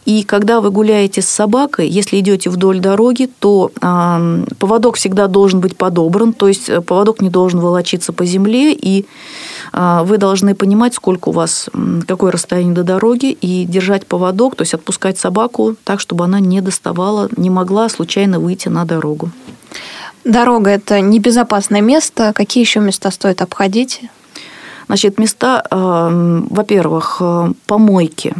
[0.05, 5.59] И когда вы гуляете с собакой, если идете вдоль дороги, то э, поводок всегда должен
[5.59, 9.05] быть подобран, то есть э, поводок не должен волочиться по земле, и
[9.73, 11.69] э, вы должны понимать, сколько у вас,
[12.07, 16.61] какое расстояние до дороги, и держать поводок, то есть отпускать собаку так, чтобы она не
[16.61, 19.29] доставала, не могла случайно выйти на дорогу.
[20.23, 22.31] Дорога– это небезопасное место.
[22.33, 24.01] Какие еще места стоит обходить?
[24.85, 28.35] Значит, места, э, во-первых, э, помойки.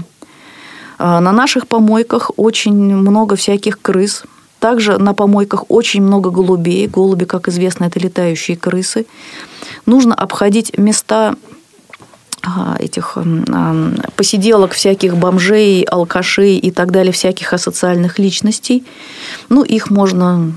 [1.00, 4.24] Э, на наших помойках очень много всяких крыс.
[4.60, 6.88] Также на помойках очень много голубей.
[6.88, 9.08] Голуби, как известно, это летающие крысы.
[9.86, 11.36] Нужно обходить места
[12.80, 13.18] этих
[14.16, 18.84] посиделок всяких бомжей, алкашей и так далее, всяких асоциальных личностей.
[19.50, 20.52] Ну, их можно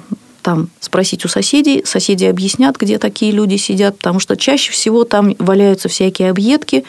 [0.45, 5.35] там спросить у соседей, соседи объяснят, где такие люди сидят, потому что чаще всего там
[5.39, 6.85] валяются всякие объедки,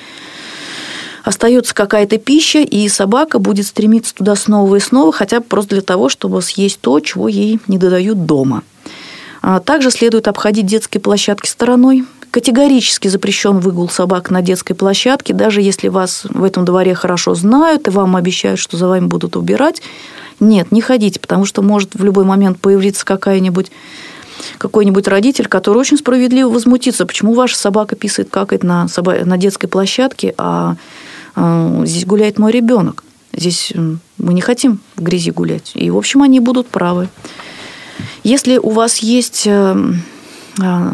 [1.23, 5.81] остается какая-то пища, и собака будет стремиться туда снова и снова, хотя бы просто для
[5.81, 8.61] того, чтобы съесть то, чего ей не додают дома.
[9.41, 12.03] А также следует обходить детские площадки стороной.
[12.31, 17.87] Категорически запрещен выгул собак на детской площадке, даже если вас в этом дворе хорошо знают
[17.87, 19.81] и вам обещают, что за вами будут убирать.
[20.39, 23.71] Нет, не ходите, потому что может в любой момент появиться какая-нибудь
[24.57, 29.23] какой-нибудь родитель, который очень справедливо возмутится, почему ваша собака писает, какает на, соба...
[29.23, 30.75] на детской площадке, а,
[31.35, 33.03] а здесь гуляет мой ребенок.
[33.33, 33.73] Здесь
[34.17, 35.71] мы не хотим в грязи гулять.
[35.73, 37.09] И, в общем, они будут правы.
[38.23, 39.93] Если у вас есть э,
[40.61, 40.91] э,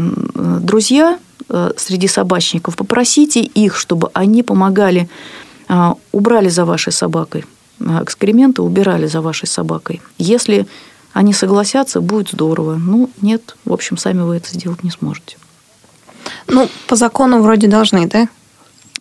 [0.59, 5.09] друзья э, среди собачников, попросите их, чтобы они помогали,
[6.11, 7.45] убрали за вашей собакой
[8.03, 10.01] экскременты убирали за вашей собакой.
[10.17, 10.67] Если
[11.13, 12.75] они согласятся, будет здорово.
[12.75, 15.37] Ну, нет, в общем, сами вы это сделать не сможете.
[16.47, 18.27] Ну, по закону вроде должны, да?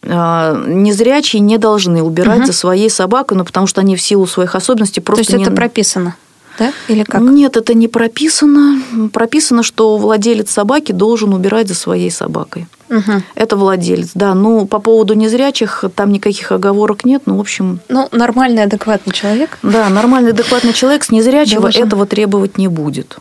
[0.03, 2.47] А, незрячие не должны убирать угу.
[2.47, 5.39] за своей собакой, но ну, потому что они в силу своих особенностей просто То есть
[5.39, 5.45] не...
[5.45, 6.17] это прописано?
[6.59, 6.73] Да?
[6.89, 7.21] Или как?
[7.21, 8.83] Нет, это не прописано.
[9.13, 12.67] Прописано, что владелец собаки должен убирать за своей собакой.
[12.89, 13.23] Угу.
[13.37, 14.35] Это владелец, да.
[14.35, 17.23] Ну, по поводу незрячих там никаких оговорок нет.
[17.27, 17.81] Ну, в общем...
[17.89, 19.59] Ну, нормальный, адекватный человек.
[19.63, 21.87] Да, нормальный, адекватный человек с незрячего должен.
[21.87, 23.19] этого требовать не будет.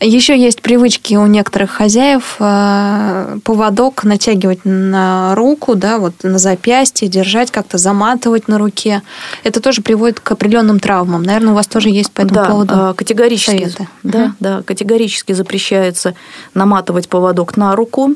[0.00, 7.08] Еще есть привычки у некоторых хозяев э, поводок натягивать на руку, да, вот на запястье,
[7.08, 9.02] держать, как-то заматывать на руке.
[9.42, 11.22] Это тоже приводит к определенным травмам.
[11.22, 13.88] Наверное, у вас тоже есть по этому да, поводу э, категорически, советы.
[14.02, 14.32] Да, угу.
[14.40, 16.14] да, категорически запрещается
[16.54, 18.14] наматывать поводок на руку,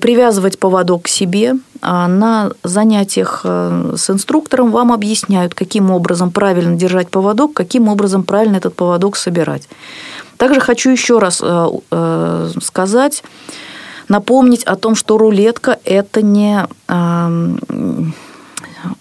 [0.00, 1.54] привязывать поводок к себе.
[1.82, 8.74] На занятиях с инструктором вам объясняют, каким образом правильно держать поводок, каким образом правильно этот
[8.74, 9.68] поводок собирать.
[10.36, 13.22] Также хочу еще раз э, э, сказать,
[14.08, 18.14] напомнить о том, что рулетка– это не эм,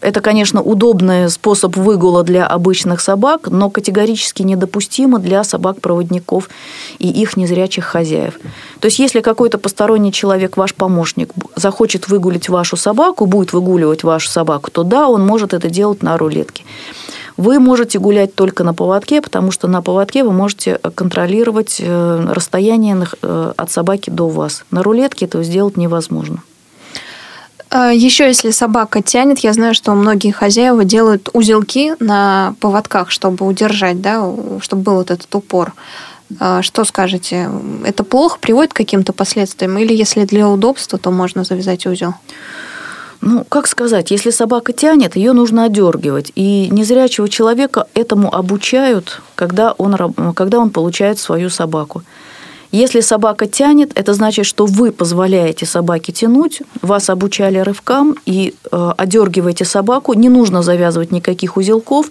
[0.01, 6.49] это, конечно, удобный способ выгула для обычных собак, но категорически недопустимо для собак-проводников
[6.99, 8.39] и их незрячих хозяев.
[8.79, 14.29] То есть, если какой-то посторонний человек, ваш помощник, захочет выгулить вашу собаку, будет выгуливать вашу
[14.29, 16.63] собаку, то да, он может это делать на рулетке.
[17.37, 23.07] Вы можете гулять только на поводке, потому что на поводке вы можете контролировать э, расстояние
[23.21, 24.65] э, от собаки до вас.
[24.69, 26.43] На рулетке этого сделать невозможно.
[27.75, 33.47] А, Еще если собака тянет, я знаю, что многие хозяева делают узелки на поводках, чтобы
[33.47, 34.31] удержать, да,
[34.61, 35.73] чтобы был вот этот упор.
[36.39, 37.49] А, Что скажете?
[37.83, 39.75] Это плохо приводит к каким-то последствиям?
[39.79, 42.13] Или если для удобства, то можно завязать узел?
[43.21, 46.31] Ну, как сказать, если собака тянет, ее нужно одергивать.
[46.35, 52.03] И незрячего человека этому обучают, когда он, когда он получает свою собаку.
[52.73, 58.91] Если собака тянет, это значит, что вы позволяете собаке тянуть, вас обучали рывкам и э,
[58.97, 60.13] одергиваете собаку.
[60.13, 62.07] Не нужно завязывать никаких узелков,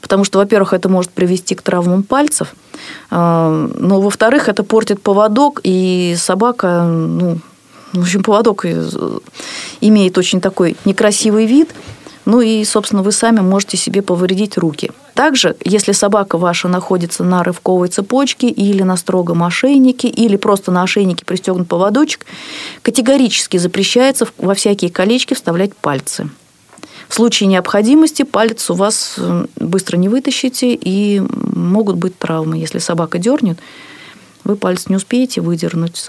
[0.00, 2.56] потому что, во-первых, это может привести к травмам пальцев,
[3.12, 7.38] э, но, во-вторых, это портит поводок, и собака, ну,
[7.92, 8.84] в общем, поводок э,
[9.80, 11.70] имеет очень такой некрасивый вид,
[12.24, 14.90] ну и, собственно, вы сами можете себе повредить руки.
[15.14, 20.82] Также, если собака ваша находится на рывковой цепочке или на строгом ошейнике, или просто на
[20.82, 22.26] ошейнике пристегнут поводочек,
[22.82, 26.28] категорически запрещается во всякие колечки вставлять пальцы.
[27.08, 32.56] В случае необходимости палец у вас э, быстро не вытащите, и могут быть травмы.
[32.58, 33.58] Если собака дернет,
[34.42, 36.04] вы палец не успеете выдернуть.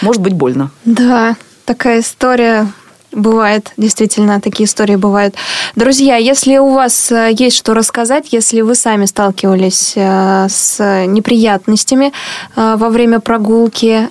[0.00, 0.70] Может быть больно.
[0.84, 2.72] Да, такая история
[3.12, 5.34] Бывает, действительно, такие истории бывают.
[5.74, 12.12] Друзья, если у вас э, есть что рассказать, если вы сами сталкивались э, с неприятностями
[12.54, 14.08] э, во время прогулки,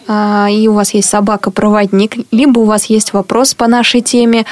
[0.52, 4.46] и у вас есть собака-проводник, либо у вас есть вопрос по нашей теме,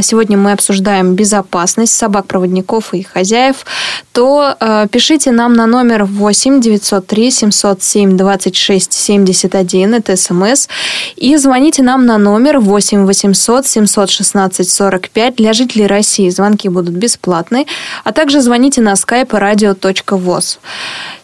[0.00, 3.64] сегодня мы обсуждаем безопасность собак-проводников и хозяев,
[4.12, 4.56] то
[4.90, 10.68] пишите нам на номер 8 903 707 26 71, это смс,
[11.16, 16.30] и звоните нам на номер 8 800 700 716 45 для жителей России.
[16.30, 17.66] Звонки будут бесплатны.
[18.04, 20.58] А также звоните на skype radio.voz.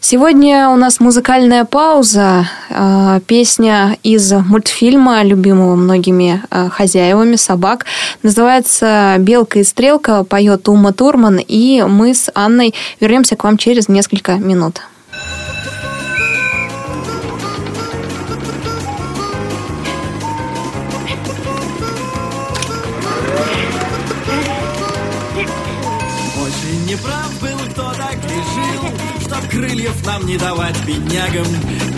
[0.00, 2.48] Сегодня у нас музыкальная пауза.
[3.26, 7.86] Песня из мультфильма, любимого многими хозяевами собак.
[8.22, 11.38] Называется «Белка и стрелка», поет Ума Турман.
[11.38, 14.80] И мы с Анной вернемся к вам через несколько минут.
[29.58, 31.46] Крыльев нам не давать беднягам.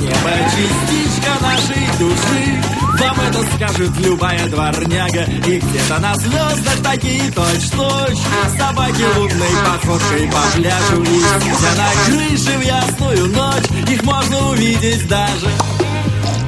[0.00, 2.62] Небо частичка нашей души.
[2.98, 5.24] Вам это скажет любая дворняга.
[5.46, 8.18] И где-то на звездах такие точь-точь
[8.58, 15.06] Собаки лунной походкой по пляжу И сидя на крыше в ясную ночь Их можно увидеть
[15.08, 15.50] даже.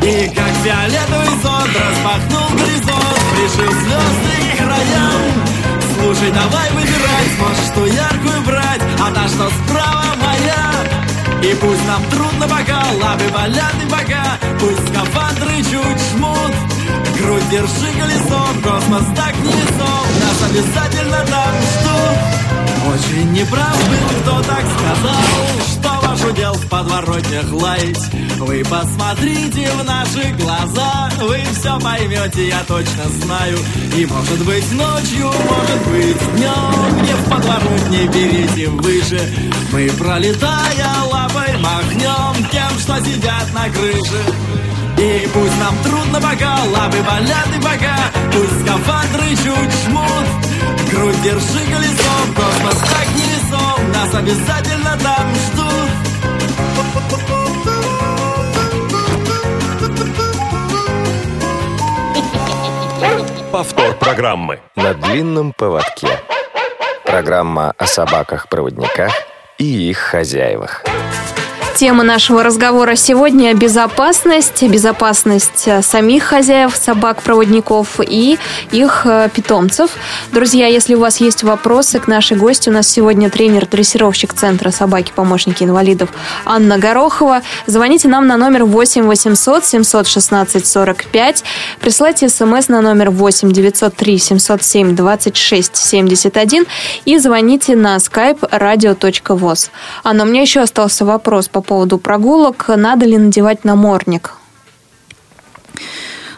[0.03, 5.62] И как фиолетовый зонт распахнул горизонт Пришил звезды к краям.
[5.94, 10.62] Слушай, давай выбирай, сможешь ту яркую брать А та, что справа моя
[11.42, 16.71] и пусть нам трудно пока, лапы болят и бока Пусть скафандры чуть жмут
[17.18, 22.42] Грудь держи колесом, космос так не несом Нас обязательно там ждут.
[22.92, 25.21] Очень неправ был, кто так сказал.
[25.71, 28.11] Что ваш удел в подворотнях лаять?
[28.38, 31.11] Вы посмотрите в наши глаза.
[31.21, 33.59] Вы все поймете, я точно знаю.
[33.97, 39.53] И может быть ночью, может быть днем Не в подворот не берите выше.
[39.73, 44.62] Мы пролетая лапой махнем Тем, что сидят на крыше
[45.03, 47.97] и пусть нам трудно пока, лапы болят и бока
[48.33, 50.29] Пусть скафандры чуть жмут
[50.91, 55.73] Грудь держи колесом, космос так не весом Нас обязательно там ждут.
[63.51, 64.61] Повтор программы.
[64.77, 66.09] На длинном поводке.
[67.05, 69.12] Программа о собаках-проводниках
[69.59, 70.83] и их хозяевах
[71.83, 74.62] Тема нашего разговора сегодня– безопасность.
[74.62, 78.38] Безопасность э, самих хозяев собак-проводников и
[78.71, 79.90] их э, питомцев.
[80.31, 85.64] Друзья, если у вас есть вопросы к нашей гости, у нас сегодня тренер-дрессировщик Центра собаки-помощники
[85.64, 86.11] инвалидов
[86.45, 87.42] Анна Горохова.
[87.66, 91.45] Звоните нам на номер 8 800 716 45.
[91.81, 96.64] Присылайте смс на номер 8 903 707 26 71
[97.07, 99.71] и звоните на skype radio.voz.
[100.05, 101.71] Анна, у меня еще остался вопрос по поводу
[102.02, 102.68] прогулок.
[102.68, 104.35] Надо ли надевать намордник?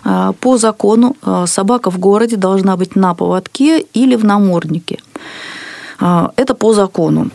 [0.05, 4.99] А, по закону а, собака в городе должна быть на поводке или в наморднике.
[5.99, 7.31] А, это по закону.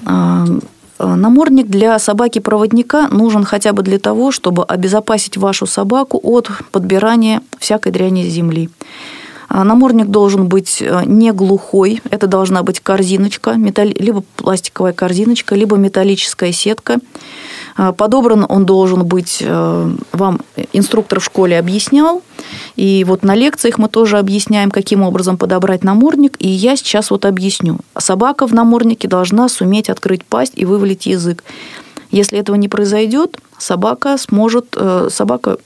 [0.99, 7.93] Намордник для собаки-проводника нужен хотя бы для того, чтобы обезопасить вашу собаку от подбирания всякой
[7.93, 8.69] дряни с земли.
[9.49, 16.97] Намордник должен быть не глухой, это должна быть корзиночка, либо пластиковая корзиночка, либо металлическая сетка.
[17.79, 20.41] Э, подобран он должен быть, э, вам
[20.73, 22.21] инструктор в школе объяснял,
[22.75, 27.25] и вот на лекциях мы тоже объясняем, каким образом подобрать намордник, и я сейчас вот
[27.25, 27.77] объясню.
[27.97, 31.43] Собака в наморднике должна суметь открыть пасть и вывалить язык.
[32.11, 35.57] Если этого не произойдет, собака сможет, э, собака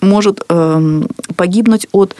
[0.00, 2.14] может эм, погибнуть от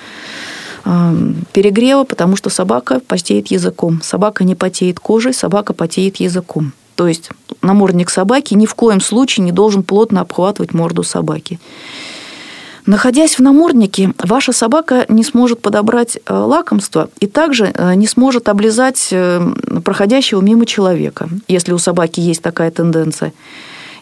[1.52, 4.00] перегрева, потому что собака потеет языком.
[4.02, 6.72] Собака не потеет кожей, собака потеет языком.
[6.98, 7.30] То есть
[7.62, 11.60] намордник собаки ни в коем случае не должен плотно обхватывать морду собаки.
[12.86, 18.48] Находясь в наморднике, ваша собака не сможет подобрать э, лакомство и также э, не сможет
[18.48, 19.48] облизать э,
[19.84, 23.32] проходящего мимо человека, если у собаки есть такая тенденция.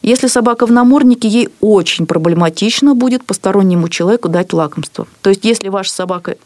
[0.01, 5.07] Если собака в наморднике, ей очень проблематично будет постороннему человеку дать лакомство.
[5.20, 6.36] То есть, если ваша собака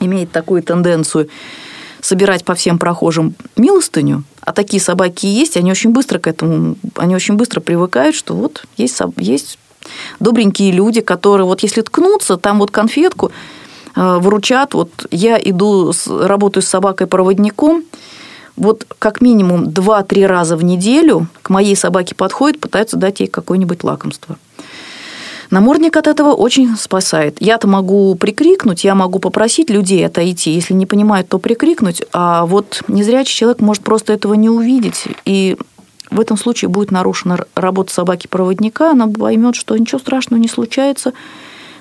[0.00, 1.28] имеет такую тенденцию
[2.00, 7.16] собирать по всем прохожим милостыню, а такие собаки есть, они очень быстро к этому, они
[7.16, 9.58] очень быстро привыкают, что вот есть, есть
[10.20, 13.32] добренькие люди, которые вот если ткнутся, там вот конфетку
[13.96, 14.74] э, вручат.
[14.74, 17.82] Вот я иду, работаю с собакой-проводником,
[18.54, 23.82] вот как минимум 2-3 раза в неделю к моей собаке подходят, пытаются дать ей какое-нибудь
[23.82, 24.38] лакомство.
[25.50, 27.36] Намордник от этого очень спасает.
[27.40, 30.50] Я-то могу прикрикнуть, я могу попросить людей отойти.
[30.50, 32.02] Если не понимают, то прикрикнуть.
[32.12, 35.04] А вот незрячий человек может просто этого не увидеть.
[35.24, 35.56] И
[36.10, 38.92] в этом случае будет нарушена работа собаки-проводника.
[38.92, 41.12] Она поймет, что ничего страшного не случается.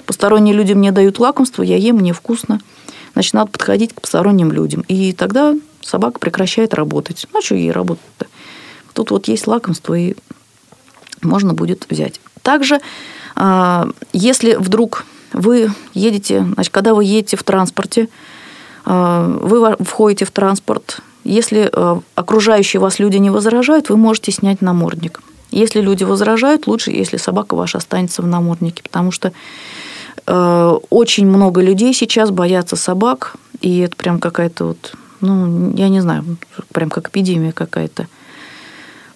[0.05, 2.59] Посторонние люди мне дают лакомство, я ем, мне вкусно.
[3.13, 4.83] Значит, надо подходить к посторонним людям.
[4.87, 7.27] И тогда собака прекращает работать.
[7.33, 8.27] Ну, а что ей работать-то?
[8.93, 10.15] Тут вот есть лакомство, и
[11.21, 12.19] можно будет взять.
[12.43, 12.81] Также
[14.13, 15.05] если вдруг
[15.35, 18.09] вы едете, значит, когда вы едете в транспорте,
[18.85, 24.61] а, вы входите в транспорт, если а, окружающие вас люди не возражают, вы можете снять
[24.61, 25.21] намордник.
[25.51, 29.31] Если люди возражают, лучше, если собака ваша останется в наморднике, потому что
[30.27, 36.25] очень много людей сейчас боятся собак, и это прям какая-то вот, ну, я не знаю,
[36.71, 38.07] прям как эпидемия какая-то.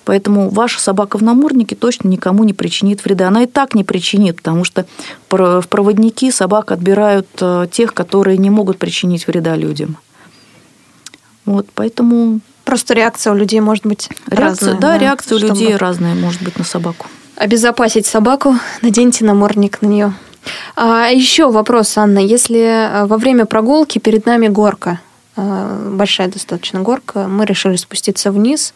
[0.09, 3.27] Поэтому ваша собака в наморднике точно никому не причинит вреда.
[3.27, 4.87] Она и так не причинит, потому что
[5.29, 9.97] в проводники собак отбирают э, тех, которые не могут причинить вреда людям.
[11.45, 12.39] Вот, поэтому...
[12.65, 14.81] Просто реакция у людей может быть реакция, разная.
[14.81, 17.05] Да, да реакция у людей разная может быть на собаку.
[17.35, 20.13] Обезопасить собаку, наденьте намордник на нее.
[20.75, 22.17] А еще вопрос, Анна.
[22.17, 25.01] Если э, во время прогулки перед нами горка,
[25.35, 28.73] э, большая достаточно горка, мы решили спуститься вниз,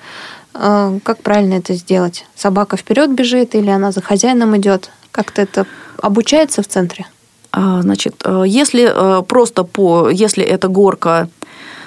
[0.54, 2.26] как правильно это сделать?
[2.36, 4.92] Собака вперед бежит или она за хозяином идет?
[5.12, 5.66] Как-то это
[6.02, 7.08] обучается в центре?
[7.52, 11.30] А, значит, э, если э, просто по, если это горка,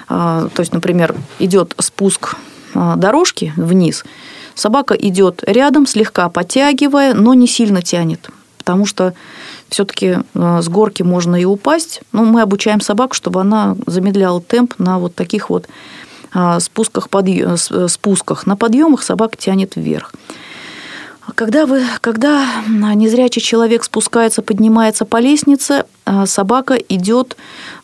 [0.09, 2.35] э, то есть, например, идет спуск
[2.73, 4.03] дорожки вниз,
[4.53, 9.13] собака идет рядом, слегка подтягивая, но не сильно тянет, потому что
[9.69, 12.01] все-таки с горки можно и упасть.
[12.11, 15.71] Но мы обучаем собаку, чтобы она замедляла темп на вот таких вот а,
[16.59, 17.57] спусках, подъем,
[17.87, 18.45] спусках.
[18.45, 20.13] На подъемах собака тянет вверх.
[21.35, 27.35] Когда, вы, когда незрячий человек спускается, поднимается по лестнице, а, собака идет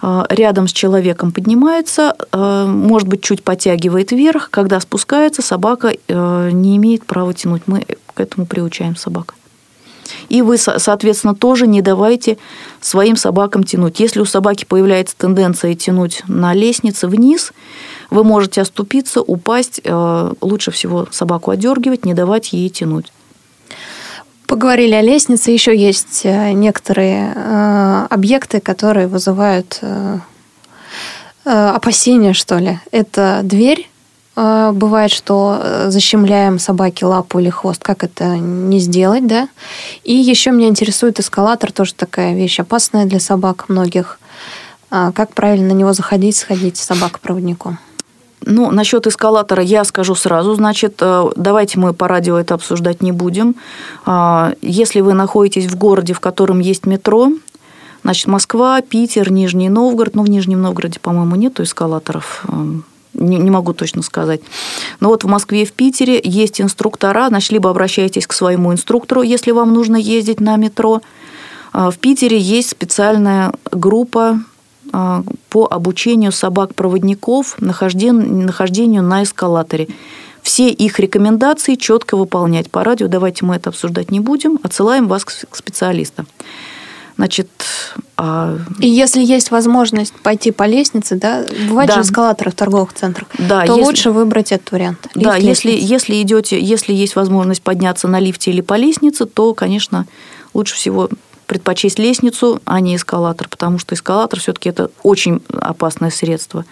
[0.02, 4.50] а, рядом с человеком, поднимается, может быть, чуть подтягивает вверх.
[4.50, 7.64] Когда спускается, собака не имеет права тянуть.
[7.68, 9.36] Мы к этому приучаем собак.
[10.30, 12.38] И вы, соответственно, тоже не давайте
[12.82, 14.00] своим собакам тянуть.
[14.00, 17.54] Если у собаки появляется тенденция тянуть на лестнице вниз,
[18.14, 19.82] вы можете оступиться, упасть.
[19.84, 23.12] Э, лучше всего собаку отдергивать, не давать ей тянуть.
[24.46, 25.50] Поговорили о лестнице.
[25.50, 29.82] Еще есть э, некоторые э, объекты, которые вызывают
[31.46, 32.80] опасения, что ли.
[32.92, 33.90] Это дверь.
[34.36, 37.84] Бывает, что защемляем собаке лапу или хвост.
[37.84, 39.50] Как это не сделать, да?
[40.06, 41.74] И еще меня интересует эскалатор.
[41.74, 44.20] Тоже такая вещь опасная для собак многих.
[44.90, 47.78] Как правильно на него заходить, сходить с собакопроводником?
[48.46, 50.56] Ну, насчет эскалатора я скажу сразу.
[50.56, 53.56] Значит, э, давайте мы по радио это обсуждать не будем.
[54.06, 57.32] А, если вы находитесь в городе, в котором есть метро,
[58.04, 62.54] значит, Москва, Питер, Нижний Новгород, ну, в Нижнем Новгороде, по-моему, нету эскалаторов, э,
[63.14, 64.42] не, не могу точно сказать.
[65.00, 69.22] Но вот в Москве и в Питере есть инструктора, значит, либо обращайтесь к своему инструктору,
[69.22, 71.02] если вам нужно ездить на метро.
[71.72, 74.40] А, в Питере есть специальная группа
[75.50, 79.88] по обучению собак-проводников нахождению, нахождению на эскалаторе.
[80.44, 82.70] Все их рекомендации четко выполнять.
[82.70, 86.28] По радио давайте мы это обсуждать не будем, отсылаем вас к специалистам.
[87.16, 87.50] Значит,
[88.18, 88.58] а...
[88.80, 91.96] И если есть возможность пойти по лестнице, да, бывает да.
[91.96, 93.86] же эскалаторы в торговых центрах, да, то если...
[93.86, 95.08] лучше выбрать этот вариант.
[95.14, 99.54] Лифт, да, если, если идете, если есть возможность подняться на лифте или по лестнице, то,
[99.54, 100.08] конечно,
[100.54, 101.10] лучше всего
[101.54, 106.66] предпочесть лестницу, а не эскалатор, потому что эскалатор все-таки это очень опасное средство.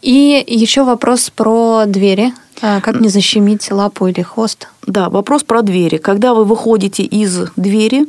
[0.00, 2.34] И еще вопрос про двери.
[2.60, 4.66] А, как не защемить лапу или хвост?
[4.84, 5.98] Да, вопрос про двери.
[5.98, 8.06] Когда вы выходите из двери,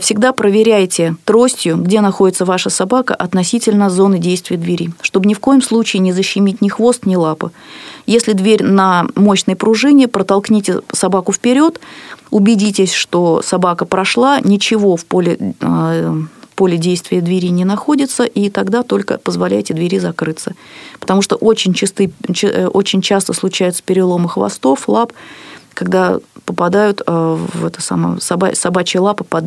[0.00, 5.62] всегда проверяйте тростью, где находится ваша собака относительно зоны действия двери, чтобы ни в коем
[5.62, 7.50] случае не защемить ни хвост, ни лапы.
[8.06, 11.80] Если дверь на мощной пружине, протолкните собаку вперед,
[12.30, 16.16] убедитесь, что собака прошла, ничего в поле а,
[16.56, 20.54] поле действия двери не находится, и тогда только позволяйте двери закрыться.
[20.98, 25.12] Потому что очень, часто, э, очень часто случаются переломы хвостов, лап,
[25.76, 29.44] когда попадают э, в это самое собачьи лапы под,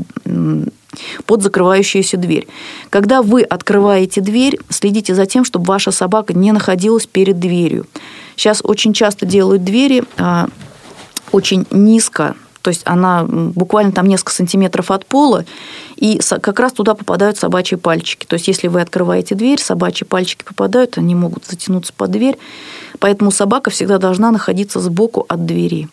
[1.25, 2.47] под закрывающуюся дверь.
[2.89, 7.87] Когда вы открываете дверь, следите за тем, чтобы ваша собака не находилась перед дверью.
[8.35, 10.47] Сейчас очень часто делают двери э,
[11.31, 15.45] очень низко, то есть она буквально там несколько сантиметров от пола,
[15.95, 18.25] и как раз туда попадают собачьи пальчики.
[18.25, 22.37] То есть если вы открываете дверь, собачьи пальчики попадают, они могут затянуться под дверь,
[22.99, 25.89] поэтому собака всегда должна находиться сбоку от двери.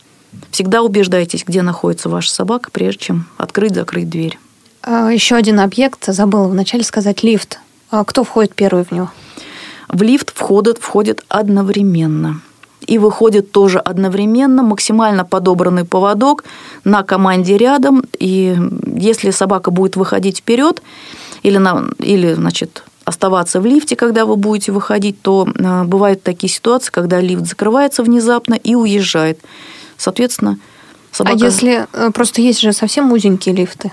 [0.50, 4.38] Всегда убеждайтесь, где находится ваша собака, прежде чем открыть-закрыть дверь.
[4.82, 7.58] А, Еще один объект, забыла вначале сказать, лифт.
[7.90, 9.10] А кто входит первый в него?
[9.88, 12.40] В лифт входят, входят одновременно
[12.86, 16.44] и выходит тоже одновременно, максимально подобранный поводок
[16.84, 18.04] на команде рядом.
[18.18, 18.56] И
[18.96, 20.82] если собака будет выходить вперед
[21.42, 26.52] или, на, или значит, оставаться в лифте, когда вы будете выходить, то э, бывают такие
[26.52, 29.40] ситуации, когда лифт закрывается внезапно и уезжает.
[29.96, 30.58] Соответственно,
[31.12, 31.36] собака...
[31.36, 33.92] А если э, просто есть же совсем узенькие лифты,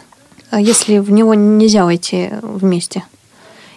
[0.51, 3.03] а если в него нельзя войти вместе?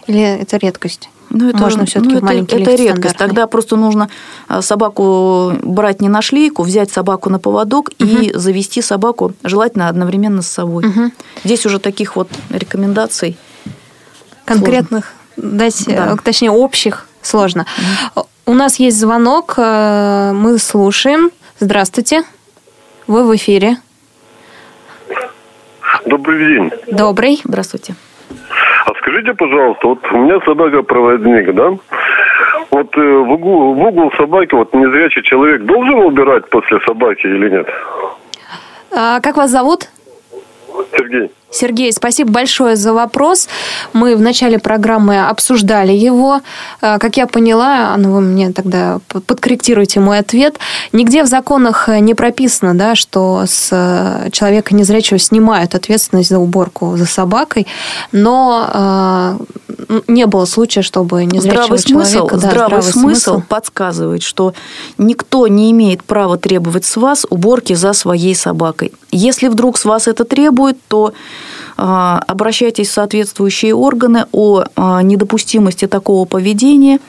[0.07, 1.09] Или это редкость?
[1.29, 3.17] Ну, это, Можно все-таки ну, маленький это, это редкость.
[3.17, 4.09] Тогда просто нужно
[4.47, 8.07] э, собаку брать не на шлейку, взять собаку на поводок угу.
[8.07, 10.87] и завести собаку, желательно одновременно с собой.
[10.87, 11.11] Угу.
[11.43, 13.37] Здесь уже таких вот рекомендаций
[14.45, 16.13] конкретных, дать, да.
[16.13, 17.65] Э, точнее общих сложно.
[18.15, 18.27] Угу.
[18.45, 21.31] У нас есть звонок, мы слушаем.
[21.59, 22.21] Здравствуйте,
[23.07, 23.77] вы в эфире.
[26.05, 26.71] Добрый день.
[26.91, 27.41] Добрый.
[27.43, 27.95] Здравствуйте.
[28.85, 31.71] А скажите, пожалуйста, вот у меня собака-проводник, да?
[32.69, 37.49] Вот э, в, угол, в угол собаки, вот незрячий человек должен убирать после собаки или
[37.49, 37.67] нет?
[38.91, 39.89] А, как вас зовут?
[40.95, 41.31] Сергей.
[41.49, 43.47] Сергей, спасибо большое за вопрос.
[43.93, 46.41] Мы в начале программы обсуждали его.
[46.81, 50.57] Э, как я поняла, ну вы мне тогда подкорректируйте мой ответ.
[50.91, 56.97] Нигде в законах не прописано, да, что с э, человека незрячего снимают ответственность за уборку
[56.97, 57.65] за собакой,
[58.11, 59.37] но
[59.89, 62.09] э, не было случая, чтобы незрячего здравый человека...
[62.09, 64.53] Смысл, да, здравый, здравый смысл, смысл подсказывает, что
[64.97, 68.91] никто не имеет права требовать с вас уборки за своей собакой.
[69.11, 71.13] Если вдруг с вас это требует, то
[71.77, 76.99] обращайтесь в соответствующие органы о а, недопустимости такого поведения.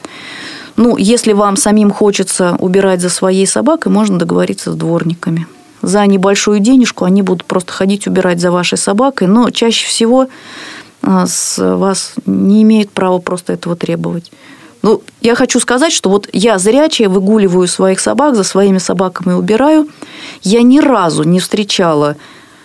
[0.77, 5.47] Ну, если вам самим хочется убирать за своей собакой, можно договориться с дворниками.
[5.81, 10.29] За небольшую денежку они будут просто ходить убирать за вашей собакой, но чаще всего
[11.03, 14.31] а, с вас не имеют права просто этого требовать.
[14.83, 19.89] Ну, я хочу сказать, что вот я зрячая выгуливаю своих собак, за своими собаками убираю.
[20.43, 22.17] Я ни разу не встречала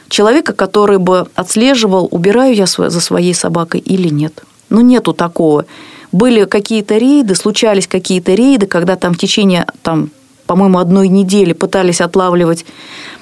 [0.09, 4.43] человека, который бы отслеживал, убираю я за своей собакой или нет.
[4.69, 5.65] Ну, нету такого.
[6.11, 10.09] Были какие-то рейды, случались какие-то рейды, когда там в течение, там,
[10.45, 12.65] по-моему, одной недели пытались отлавливать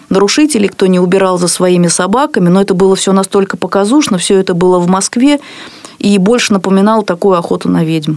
[0.09, 4.53] нарушителей, кто не убирал за своими собаками, но это было все настолько показушно, все это
[4.53, 5.39] было в Москве
[5.99, 8.15] и больше напоминало такую охоту на ведьм.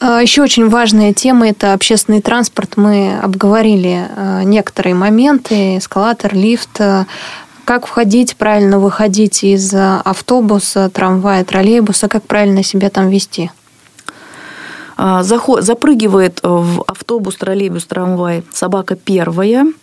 [0.00, 2.76] А, Еще очень важная тема– это общественный транспорт.
[2.76, 7.06] Мы обговорили а, некоторые моменты, эскалатор, лифт, а,
[7.66, 13.52] как входить, правильно выходить из автобуса, трамвая, троллейбуса, как правильно себя там вести.
[14.98, 19.66] Запрыгивает в автобус, троллейбус, трамвай собака первая–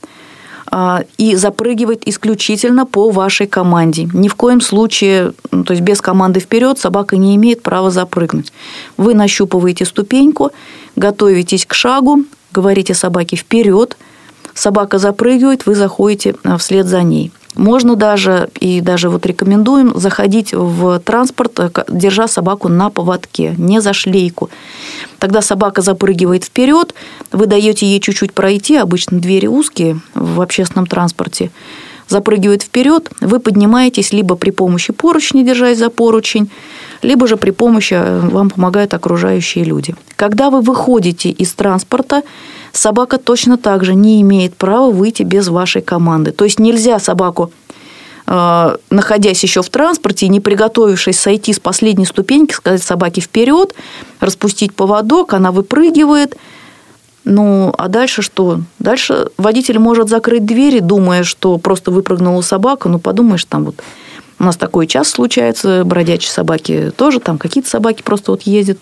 [1.18, 4.10] и запрыгивает исключительно по вашей команде.
[4.14, 8.52] Ни в коем случае, ну, то есть без команды вперед собака не имеет права запрыгнуть.
[8.98, 10.52] Вы нащупываете ступеньку,
[10.96, 13.98] готовитесь к шагу, говорите собаке вперед,
[14.54, 17.32] собака запрыгивает, вы заходите а, вслед за ней.
[17.58, 23.82] Можно даже, и даже вот рекомендуем, заходить в транспорт, э, держа собаку на поводке, не
[23.82, 24.50] за шлейку.
[25.18, 26.94] Тогда собака запрыгивает вперед,
[27.32, 31.50] вы даете ей чуть-чуть пройти, обычно двери узкие в общественном транспорте,
[32.08, 36.50] запрыгивает вперед, вы поднимаетесь либо при помощи поручни, держась за поручень,
[37.02, 39.96] либо же при помощи э, вам помогают окружающие люди.
[40.16, 42.24] Когда вы выходите из транспорта,
[42.72, 46.32] собака точно так же не имеет права выйти без вашей команды.
[46.32, 47.52] То есть нельзя собаку
[48.26, 53.74] э, находясь еще в транспорте и не приготовившись сойти с последней ступеньки, сказать собаке вперед,
[54.20, 56.36] распустить поводок, она выпрыгивает.
[57.30, 58.62] Ну, а дальше что?
[58.80, 62.88] Дальше водитель может закрыть двери, думая, что просто выпрыгнула собака.
[62.88, 63.82] Ну, подумаешь, там вот
[64.40, 68.78] у нас такой час случается, бродячие собаки тоже, там какие-то собаки просто вот ездят.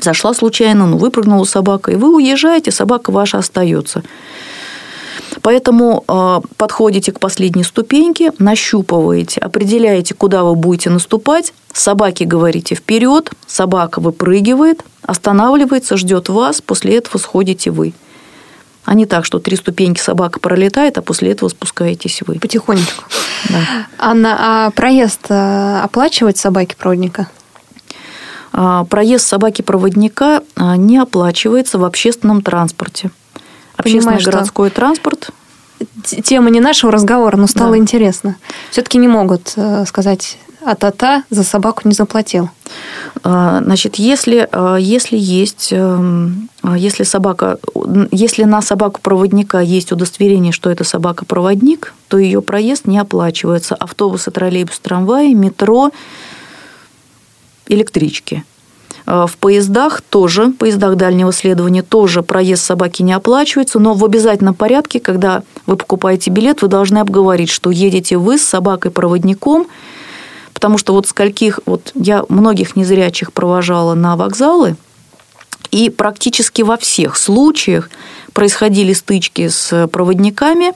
[0.00, 4.02] Зашла случайно, ну, выпрыгнула собака, и вы уезжаете, собака ваша остается.
[5.42, 13.30] Поэтому э, подходите к последней ступеньке, нащупываете, определяете, куда вы будете наступать, собаке говорите вперед,
[13.46, 17.92] собака выпрыгивает, останавливается, ждет вас, после этого сходите вы.
[18.90, 22.40] А не так, что три ступеньки собака пролетает, а после этого спускаетесь вы.
[22.40, 23.04] Потихонечку.
[23.48, 23.86] Да.
[23.98, 27.28] Анна, а проезд э, оплачивать собаки-проводника?
[28.52, 33.12] А, проезд собаки-проводника а, не оплачивается в общественном транспорте.
[33.76, 34.76] Общественный Понимаю, городской что...
[34.76, 35.30] транспорт
[36.24, 37.78] тема не нашего разговора, но стало да.
[37.78, 38.38] интересно.
[38.72, 42.50] Все-таки не могут э, сказать а та-та за собаку не заплатил.
[43.22, 44.48] А, значит, если,
[44.78, 47.58] если есть, эм, если собака,
[48.10, 53.74] если на собаку проводника есть удостоверение, что это собака проводник, то ее проезд не оплачивается.
[53.74, 55.90] Автобусы, троллейбус, трамваи, метро,
[57.68, 58.44] электрички.
[59.06, 64.04] А, в поездах тоже, в поездах дальнего следования тоже проезд собаки не оплачивается, но в
[64.04, 69.66] обязательном порядке, когда вы покупаете билет, вы должны обговорить, что едете вы с собакой-проводником,
[70.52, 74.76] потому что вот скольких, вот я многих незрячих провожала на вокзалы,
[75.70, 77.90] и практически во всех случаях
[78.32, 80.72] происходили стычки с проводниками,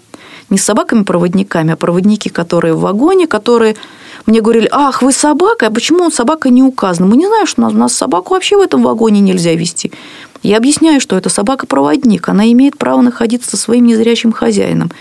[0.51, 3.77] не с собаками-проводниками, а проводники, которые в вагоне, которые
[4.27, 7.07] мне говорили, ах, вы собака, а почему собака не указана?
[7.07, 9.93] Мы не знаем, что у нас, у нас собаку вообще в этом вагоне нельзя вести.
[10.43, 14.93] Я объясняю, что это собака-проводник, она имеет право находиться со своим незрячим хозяином.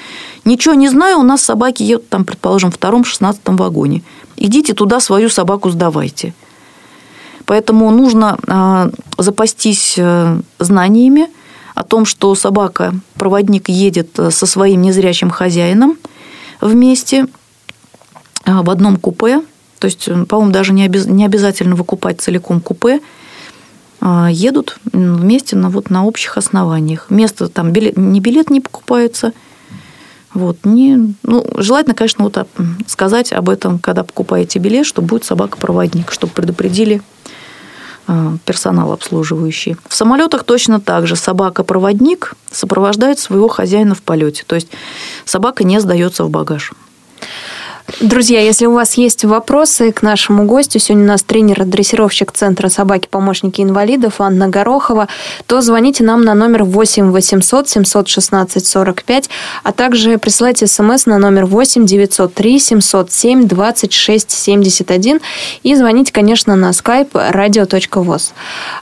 [0.46, 4.04] Ничего не знаю, у нас собаки едут там, предположим, в втором, шестнадцатом вагоне.
[4.36, 6.34] Идите туда свою собаку сдавайте.
[7.46, 11.28] Поэтому нужно а, запастись э, знаниями
[11.76, 15.98] о том, что собака-проводник едет э, со своим незрячим хозяином
[16.62, 17.28] вместе–
[18.46, 19.42] а, в одном купе,
[19.80, 21.06] то есть, по-моему, даже не, обез...
[21.06, 23.00] не обязательно выкупать целиком купе,
[24.02, 27.10] а, едут вместе на, вот, на общих основаниях.
[27.10, 29.32] Место там, билет, не билет не покупается,
[30.34, 32.48] вот, не, ну, желательно, конечно, вот
[32.88, 37.02] сказать об этом, когда покупаете билет, что будет собака-проводник, чтобы предупредили
[38.08, 39.78] а, персонал обслуживающий.
[39.88, 41.16] В самолетах точно так же.
[41.16, 44.44] Собака-проводник сопровождает своего хозяина в полете.
[44.46, 44.70] То есть
[45.24, 46.74] собака не сдается в багаж.
[48.00, 53.62] Друзья, если у вас есть вопросы к нашему гостю, сегодня у нас тренер-дрессировщик Центра собаки-помощники
[53.62, 55.10] инвалидов Анна Горохова,
[55.48, 59.30] то звоните нам на номер 8 800 716 45,
[59.64, 65.20] а также присылайте смс на номер 8 903 707 26 71
[65.64, 68.32] и звоните, конечно, на skype radio.voz.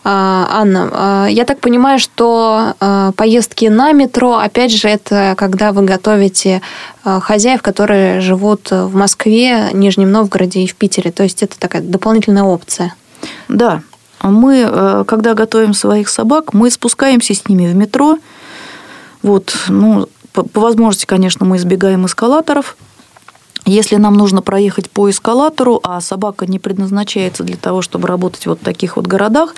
[0.04, 5.72] А, Анна, а, я так понимаю, что а, поездки на метро, опять же, это когда
[5.72, 6.62] вы готовите
[7.04, 11.12] хозяев, которые живут в Москве, Нижнем Новгороде и в Питере.
[11.12, 12.96] То есть это такая дополнительная опция.
[13.48, 13.82] Да.
[14.22, 18.20] Мы, э, когда готовим своих собак, мы спускаемся с ними в метро.
[19.24, 22.78] Вот, ну, по, по возможности, конечно, мы избегаем эскалаторов.
[23.66, 28.60] Если нам нужно проехать по эскалатору, а собака не предназначается для того, чтобы работать вот
[28.60, 29.56] в таких вот городах,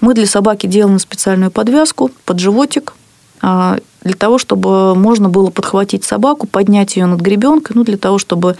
[0.00, 2.94] мы для собаки делаем специальную подвязку под животик,
[3.40, 8.56] для того, чтобы можно было подхватить собаку, поднять ее над гребенкой, ну, для того, чтобы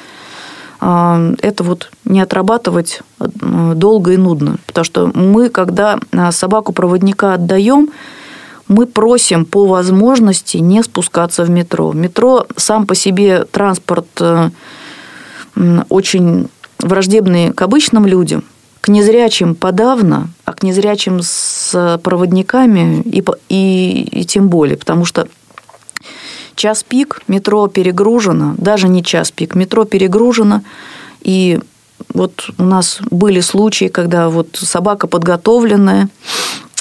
[0.80, 4.58] а, это вот не отрабатывать долго и нудно.
[4.66, 7.90] Потому что мы, когда а, собаку-проводника отдаем,
[8.68, 11.92] мы просим по возможности не спускаться в метро.
[11.92, 14.50] Метро сам по себе транспорт э,
[15.88, 16.48] очень
[16.80, 18.42] враждебный к обычным людям,
[18.86, 25.26] к незрячим подавно, а к незрячим с проводниками и, и, и тем более, потому что
[26.54, 30.62] час пик, метро перегружено, даже не час пик, метро перегружено,
[31.20, 31.58] и
[32.14, 36.08] вот у нас были случаи, когда вот собака подготовленная,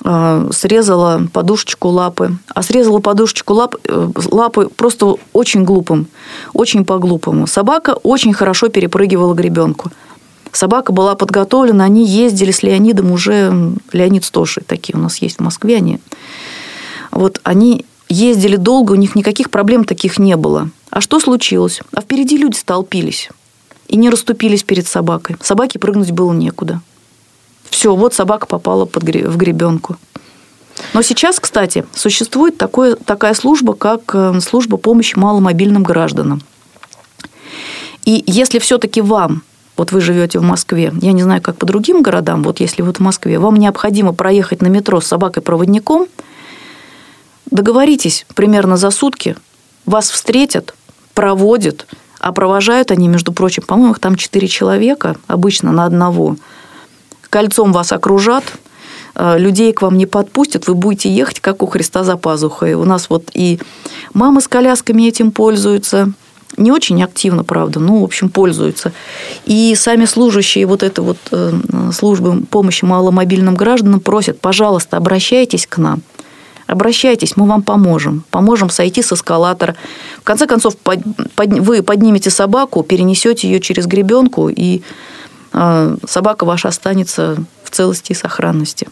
[0.03, 2.37] а, срезала подушечку лапы.
[2.53, 6.05] А срезала подушечку лап, э, лапы просто очень глупым,
[6.53, 7.47] очень по-глупому.
[7.47, 9.89] Собака очень хорошо перепрыгивала гребенку.
[10.55, 15.41] Собака была подготовлена, они ездили с Леонидом уже, Леонид Стоши, такие у нас есть в
[15.41, 15.99] Москве, они
[17.11, 20.69] вот они ездили долго, у них никаких проблем таких не было.
[20.91, 21.81] А что случилось?
[21.93, 23.29] А впереди люди столпились
[23.89, 25.35] и не расступились перед собакой.
[25.41, 26.81] Собаке прыгнуть было некуда.
[27.69, 29.97] Все, вот собака попала под, в гребенку.
[30.93, 36.41] Но сейчас, кстати, существует такое, такая служба, как э, служба помощи маломобильным гражданам.
[38.05, 39.43] И если все-таки вам,
[39.77, 42.97] вот вы живете в Москве, я не знаю, как по другим городам, вот если вот
[42.97, 46.07] в Москве, вам необходимо проехать на метро с собакой-проводником,
[47.51, 49.35] договоритесь примерно за сутки,
[49.85, 50.75] вас встретят,
[51.13, 51.87] проводят,
[52.19, 56.37] а провожают они, между прочим, по-моему, их там четыре человека обычно на одного.
[57.29, 58.43] Кольцом вас окружат,
[59.15, 62.73] э, людей к вам не подпустят, вы будете ехать, как у Христа за пазухой.
[62.73, 63.59] У нас вот и
[64.13, 66.13] мамы с колясками этим пользуются,
[66.57, 68.91] не очень активно, правда, но, в общем, пользуются.
[69.45, 71.53] И сами служащие вот этой вот э,
[71.93, 76.01] службы помощи маломобильным гражданам просят, пожалуйста, обращайтесь к нам–
[76.67, 78.23] Обращайтесь, мы вам поможем.
[78.31, 79.75] Поможем сойти с эскалатора.
[80.19, 80.99] В конце концов, под,
[81.35, 84.81] под, вы поднимете собаку, перенесете ее через гребенку, и
[85.53, 88.87] э, собака ваша останется в целости и сохранности.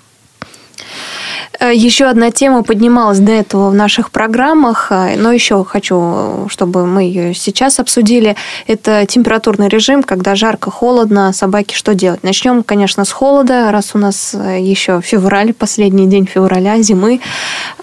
[1.59, 6.85] Э, еще одна тема поднималась до этого в наших программах, э, но еще хочу, чтобы
[6.85, 8.35] мы ее сейчас обсудили.
[8.67, 12.23] Это температурный режим, когда жарко, холодно, собаки что делать?
[12.23, 17.21] Начнем, конечно, с холода, раз у нас э, еще февраль, последний день февраля, зимы.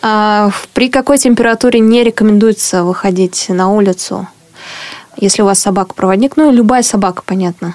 [0.02, 4.28] А, при какой температуре не рекомендуется выходить на улицу?
[5.16, 7.74] Если у вас собака-проводник, ну любая собака, понятно.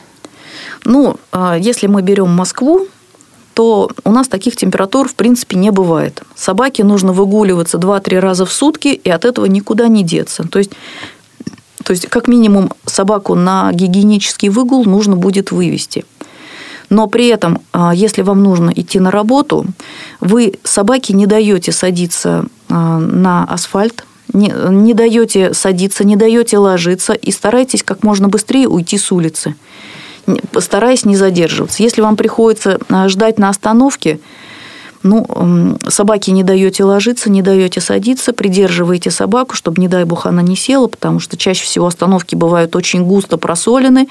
[0.84, 2.88] Ну, а, если мы берем Москву,
[3.56, 6.22] то у нас таких температур в принципе не бывает.
[6.36, 10.44] Собаке нужно выгуливаться 2-3 раза в сутки, и от этого никуда не деться.
[10.44, 10.72] То есть,
[11.84, 16.04] то есть как минимум собаку на гигиенический выгул нужно будет вывести.
[16.90, 19.66] Но при этом, а, если вам нужно идти на работу,
[20.20, 27.14] вы собаке не даете садиться а, на асфальт, не, не даете садиться, не даете ложиться
[27.14, 29.56] и старайтесь как можно быстрее уйти с улицы
[30.60, 31.84] стараясь не задерживаться.
[31.84, 34.20] Если вам приходится а, ждать на остановке,
[35.04, 40.42] ну, собаке не даете ложиться, не даете садиться, придерживаете собаку, чтобы, не дай бог, она
[40.42, 44.08] не села, потому что чаще всего остановки бывают очень густо просолены.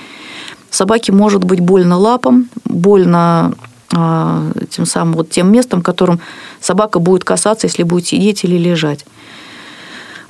[0.70, 3.54] Собаке может быть больно лапам, больно
[3.92, 6.20] а, тем самым вот тем местом, которым
[6.60, 9.04] собака будет касаться, если будет сидеть или лежать.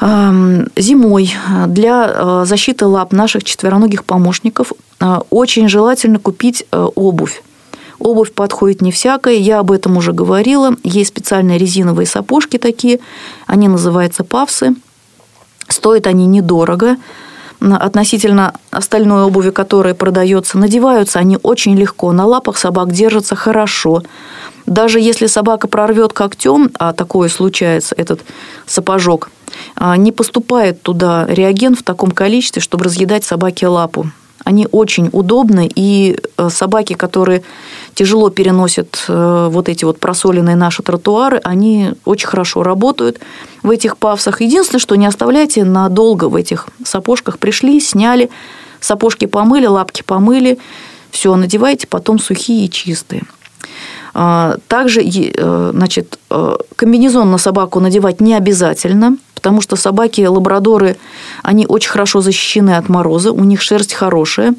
[0.05, 1.34] Зимой
[1.66, 7.42] для а, защиты лап наших четвероногих помощников а, очень желательно купить э, обувь.
[7.98, 10.76] Обувь подходит не всякая, я об этом уже говорила.
[10.82, 13.00] Есть специальные резиновые сапожки такие,
[13.46, 14.74] они называются павсы.
[15.68, 16.98] Стоят они недорого
[17.61, 20.59] относительно остальной обуви, которая продается.
[20.59, 24.02] Надеваются они очень легко, на лапах собак держатся хорошо.
[24.66, 28.20] Даже если собака прорвет когтем, а такое случается, этот
[28.66, 29.30] сапожок,
[29.78, 34.07] не поступает туда реагент в таком количестве, чтобы разъедать собаке лапу.
[34.44, 37.42] Они очень удобны, и э, собаки, которые
[37.94, 43.20] тяжело переносят э, вот эти вот просоленные наши тротуары, они очень хорошо работают
[43.62, 44.42] в этих павсах.
[44.42, 47.38] Единственное, что не оставляйте надолго в этих сапожках.
[47.38, 48.28] Пришли, сняли,
[48.80, 50.59] сапожки помыли, лапки помыли,
[51.11, 53.22] все, надевайте, потом сухие и чистые.
[54.15, 56.19] А, также э, значит,
[56.77, 60.97] комбинезон на собаку надевать не обязательно– потому что собаки-лабрадоры,
[61.43, 64.55] они очень хорошо защищены от мороза, у них шерсть хорошая,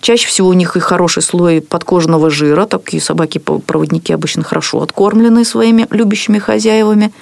[0.00, 2.64] Чаще всего у них и хороший слой подкожного жира.
[2.64, 7.12] Такие собаки-проводники обычно хорошо откормлены своими любящими хозяевами.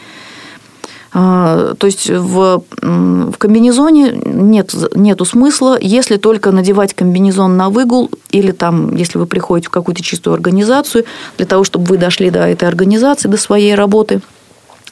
[1.13, 8.11] А, то есть в, в комбинезоне нет нету смысла, если только надевать комбинезон на выгул
[8.31, 11.05] или там, если вы приходите в какую-то чистую организацию,
[11.37, 14.21] для того, чтобы вы дошли до этой организации, до своей работы–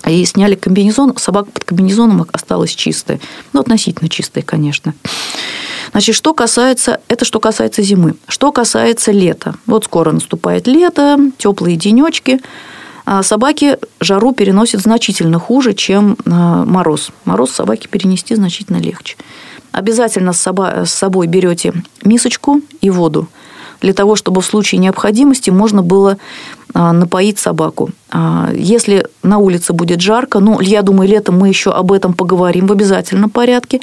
[0.07, 3.19] и сняли комбинезон, собака под комбинезоном осталась чистая.
[3.53, 4.95] Ну, относительно чистая, конечно.
[5.91, 8.15] Значит, что касается, это что касается зимы.
[8.29, 9.55] Что касается лета.
[9.67, 12.41] Вот скоро наступает лето, теплые денечки.
[13.07, 17.11] А собаки жару переносят значительно хуже, чем а, мороз.
[17.25, 19.17] Мороз собаки перенести значительно легче.
[19.71, 23.29] Обязательно с собой берете мисочку и воду
[23.81, 26.19] для того, чтобы в случае необходимости можно было
[26.75, 27.91] а, напоить собаку.
[28.53, 32.73] Если на улице будет жарко, ну, я думаю, летом мы еще об этом поговорим в
[32.73, 33.81] обязательном порядке.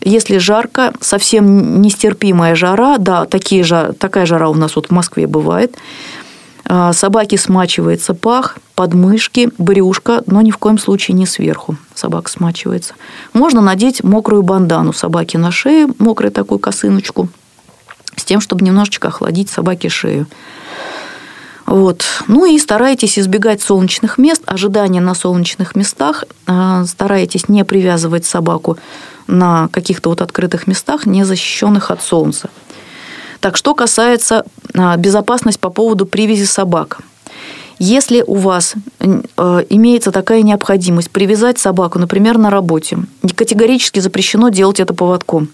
[0.00, 5.26] Если жарко, совсем нестерпимая жара, да, такие же, такая жара у нас вот в Москве
[5.26, 5.76] бывает,
[6.92, 12.94] собаке смачивается пах, подмышки, брюшко, но ни в коем случае не сверху собака смачивается.
[13.32, 17.28] Можно надеть мокрую бандану собаке на шею, мокрую такую косыночку,
[18.16, 20.26] с тем, чтобы немножечко охладить собаке шею.
[21.66, 22.04] Вот.
[22.28, 26.24] Ну и старайтесь избегать солнечных мест, ожидания на солнечных местах.
[26.46, 28.76] А, старайтесь не привязывать собаку
[29.26, 32.50] на каких-то вот открытых местах, не защищенных от солнца.
[33.44, 37.00] Так, что касается а, безопасности по поводу привязи собак.
[37.78, 43.00] Если у вас э, имеется такая необходимость привязать собаку, например, на работе,
[43.36, 45.50] категорически запрещено делать это поводком.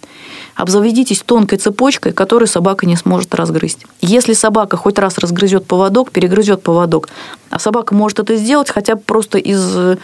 [0.54, 3.84] Обзаведитесь тонкой цепочкой, которую собака не сможет разгрызть.
[4.00, 7.08] Если собака хоть раз разгрызет поводок, перегрызет поводок,
[7.50, 9.96] а собака может это сделать хотя бы просто из э,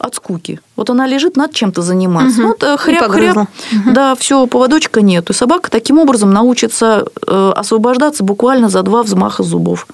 [0.00, 0.60] от скуки.
[0.76, 2.40] Вот она лежит, надо чем-то заниматься.
[2.40, 2.42] Угу.
[2.42, 3.46] Ну, вот, хряп-хряп, угу.
[3.92, 5.30] да, все, поводочка нет.
[5.30, 9.86] И собака таким образом научится э, освобождаться буквально за два взмаха зубов.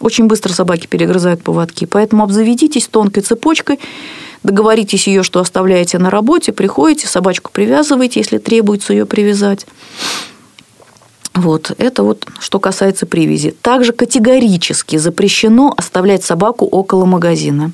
[0.00, 1.86] Очень быстро собаки перегрызают поводки.
[1.86, 3.80] Поэтому обзаведитесь тонкой цепочкой,
[4.42, 9.66] договоритесь ее, что оставляете на работе, приходите, собачку привязываете, если требуется ее привязать.
[11.34, 13.56] Вот, это вот что касается привязи.
[13.60, 17.72] Также категорически запрещено оставлять собаку около магазина.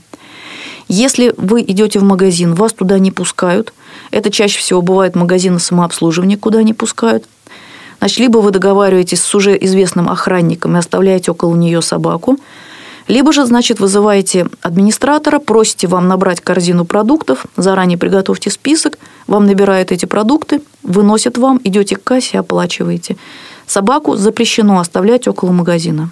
[0.92, 3.72] Если вы идете в магазин, вас туда не пускают.
[4.10, 7.26] Это чаще всего бывает магазины самообслуживания, куда не пускают.
[8.00, 12.38] Значит, либо вы договариваетесь с уже известным охранником и оставляете около нее собаку,
[13.06, 19.92] либо же, значит, вызываете администратора, просите вам набрать корзину продуктов, заранее приготовьте список, вам набирают
[19.92, 23.16] эти продукты, выносят вам, идете к кассе, оплачиваете.
[23.64, 26.10] Собаку запрещено оставлять около магазина.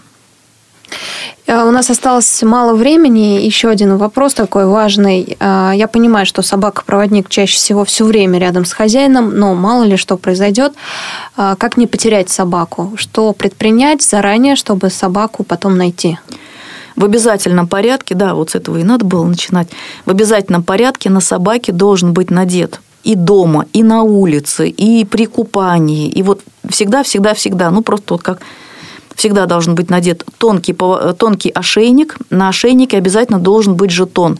[1.47, 3.41] Э, у нас осталось мало времени.
[3.41, 5.37] Еще один вопрос такой важный.
[5.41, 9.97] Э, я понимаю, что собака-проводник чаще всего все время рядом с хозяином, но мало ли
[9.97, 10.75] что произойдет.
[11.37, 12.93] Э, как не потерять собаку?
[12.97, 16.19] Что предпринять заранее, чтобы собаку потом найти?
[16.97, 19.69] В обязательном порядке, да, вот с этого и надо было начинать,
[20.05, 25.27] в обязательном порядке на собаке должен быть надет и дома, и на улице, и при
[25.27, 28.41] купании, и вот всегда, всегда, всегда, ну просто вот как
[29.19, 30.73] всегда должен быть надет тонкий,
[31.19, 32.17] тонкий ошейник.
[32.31, 34.39] На ошейнике обязательно должен быть жетон.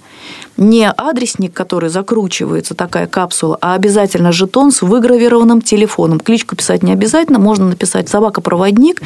[0.57, 6.21] Не адресник, который закручивается, такая капсула, а обязательно жетон с выгравированным телефоном.
[6.21, 9.03] Кличку писать не обязательно, можно написать «собака-проводник»,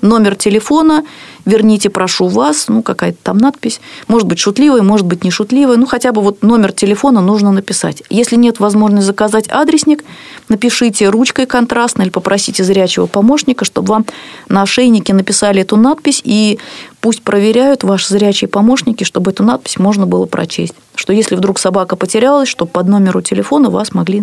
[0.00, 1.04] номер телефона,
[1.44, 5.86] верните, прошу вас, ну, какая-то там надпись, может быть, шутливая, может быть, не шутливая, ну,
[5.86, 8.02] хотя бы вот номер телефона нужно написать.
[8.10, 10.04] Если нет возможности заказать адресник,
[10.48, 14.06] напишите ручкой контрастно или попросите зрячего помощника, чтобы вам
[14.48, 16.58] на ошейнике написали эту надпись, и
[17.00, 20.74] пусть проверяют ваши зрячие помощники, чтобы эту надпись можно было прочесть.
[20.94, 24.22] Что если вдруг собака потерялась, чтобы под номеру телефона вас могли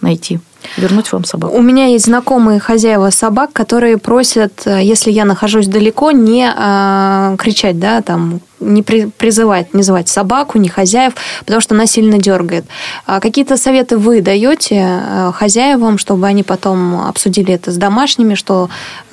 [0.00, 0.40] найти
[0.76, 1.56] вернуть вам собаку.
[1.56, 7.36] У меня есть знакомые хозяева собак, которые просят, э, если я нахожусь далеко, не э,
[7.38, 12.18] кричать, да, там, не при, призывать, не звать собаку, не хозяев, потому что она сильно
[12.18, 12.64] дергает.
[13.06, 18.68] А какие-то советы вы даете э, хозяевам, чтобы они потом обсудили это с домашними, что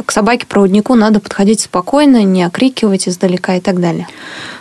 [0.05, 4.07] к собаке-проводнику надо подходить спокойно, не окрикивать издалека и так далее?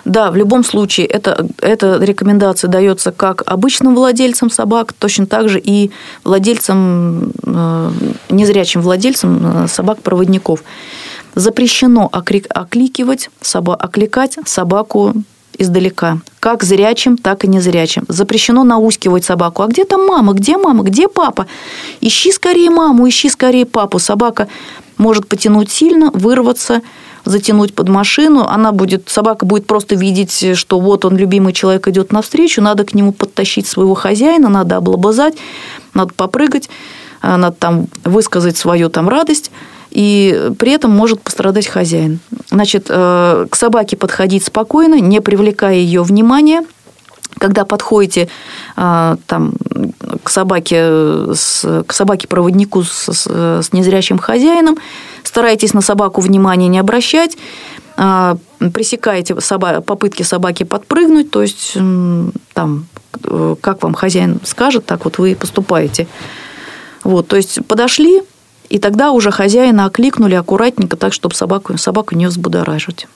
[0.04, 5.60] Да, в любом случае, это, эта рекомендация дается как обычным владельцам собак, точно так же
[5.60, 5.90] и
[6.22, 6.75] владельцам,
[7.42, 7.90] э,
[8.30, 10.62] незрячим владельцам э, собак-проводников.
[11.34, 13.30] Запрещено окликивать,
[13.78, 15.12] окликать собаку
[15.58, 18.04] издалека, как зрячим, так и незрячим.
[18.08, 19.62] Запрещено наускивать собаку.
[19.62, 20.32] А где там мама?
[20.32, 20.84] Где мама?
[20.84, 21.46] Где папа?
[22.00, 23.98] Ищи скорее маму, ищи скорее папу.
[23.98, 24.48] Собака
[24.98, 26.82] может потянуть сильно, вырваться,
[27.26, 28.46] затянуть под машину.
[28.46, 32.94] Она будет, собака будет просто видеть, что вот он, любимый человек, идет навстречу, надо к
[32.94, 35.34] нему подтащить своего хозяина, надо облобызать,
[35.92, 36.70] надо попрыгать,
[37.20, 39.50] а, надо там высказать свою там радость
[39.90, 42.18] и при этом может пострадать хозяин.
[42.50, 46.64] Значит, э, к собаке подходить спокойно, не привлекая ее внимания.
[47.38, 48.28] Когда подходите
[48.76, 49.52] э, там,
[50.22, 50.84] к собаке,
[51.86, 53.26] к собаке-проводнику с, с,
[53.62, 54.78] с незрячим хозяином,
[55.22, 57.36] старайтесь на собаку внимания не обращать,
[57.96, 58.36] э,
[58.72, 61.76] пресекаете соба, попытки собаки подпрыгнуть, то есть
[62.54, 62.86] там,
[63.60, 66.06] как вам хозяин скажет, так вот вы и поступаете.
[67.04, 68.22] Вот, то есть подошли,
[68.68, 73.06] и тогда уже хозяина окликнули аккуратненько, так, чтобы собаку, собаку не взбудоражить.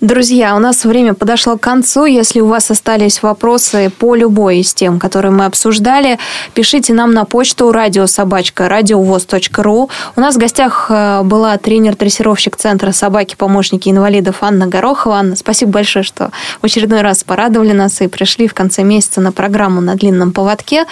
[0.00, 2.04] Друзья, у нас время подошло к концу.
[2.04, 6.18] Если у вас остались вопросы по любой из тем, которые мы обсуждали,
[6.52, 9.90] пишите нам на почту радиособачка радиовоз.ру.
[10.16, 15.16] У нас в гостях э, была тренер-дрессировщик Центра собаки-помощники инвалидов Анна Горохова.
[15.16, 16.30] Анна, спасибо большое, что
[16.60, 20.86] в очередной раз порадовали нас и пришли в конце месяца на программу на длинном поводке.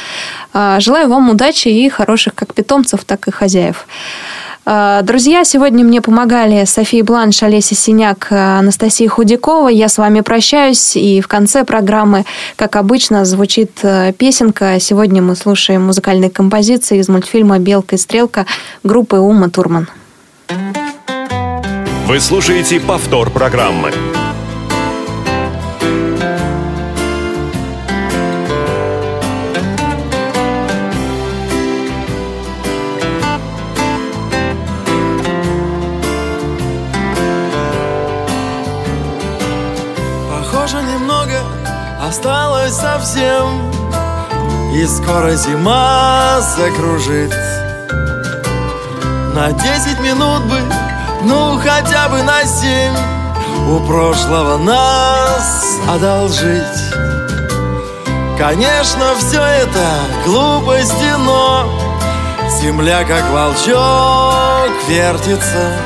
[0.54, 3.86] Э, желаю вам удачи и хороших как питомцев, так и хозяев.
[4.64, 9.68] Э, друзья, сегодня мне помогали София Бланш, Олеся Синяк, э, Анастасия Худякова.
[9.68, 10.96] Я с вами прощаюсь.
[10.96, 12.24] И в конце программы,
[12.56, 14.78] как обычно, звучит э, песенка.
[14.80, 18.46] Сегодня мы слушаем музыкальные композиции из мультфильма «Белка и стрелка»
[18.84, 19.88] группы Ума Турман.
[22.06, 23.92] Вы слушаете повтор программы.
[43.02, 43.70] Совсем
[44.74, 47.34] И скоро зима закружит.
[49.34, 50.60] На десять минут бы,
[51.22, 52.94] ну хотя бы на семь
[53.68, 56.94] У прошлого нас одолжить.
[58.38, 59.86] Конечно, все это
[60.24, 61.68] глупости, но
[62.60, 65.76] Земля, как волчок, вертится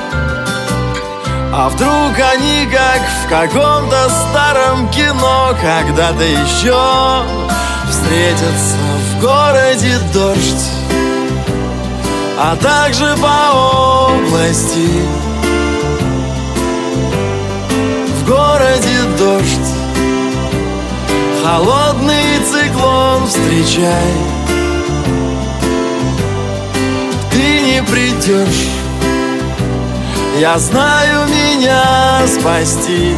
[1.59, 7.25] А вдруг они, как в каком-то старом кино Когда-то еще
[7.89, 8.77] встретятся
[9.09, 10.71] в городе дождь
[12.39, 14.87] А также по области.
[18.21, 19.73] В городе дождь
[21.43, 24.13] Холодный циклон встречай.
[27.31, 28.76] Ты не придешь
[30.39, 33.15] Я знаю меня спасти.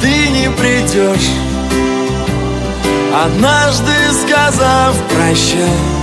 [0.00, 1.30] Ты не придешь
[3.14, 3.92] Однажды
[4.22, 5.99] сказав прощай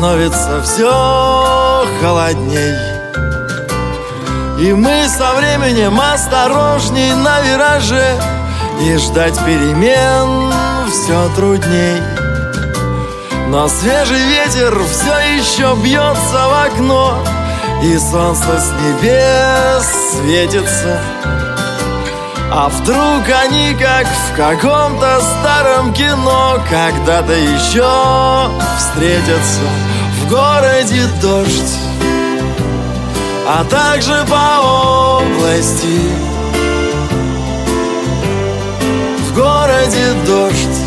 [0.00, 2.74] Становится все холодней.
[4.58, 8.18] И мы со временем осторожней на вираже
[8.80, 10.50] И ждать перемен
[10.88, 12.00] все трудней.
[13.48, 17.18] Но свежий ветер все еще бьется в окно
[17.82, 20.98] И солнце с небес светится.
[22.50, 29.89] А вдруг они, как в каком-то старом кино Когда-то еще встретятся
[30.30, 31.76] городе дождь
[33.46, 36.00] А также по области.
[39.26, 40.78] В городе дождь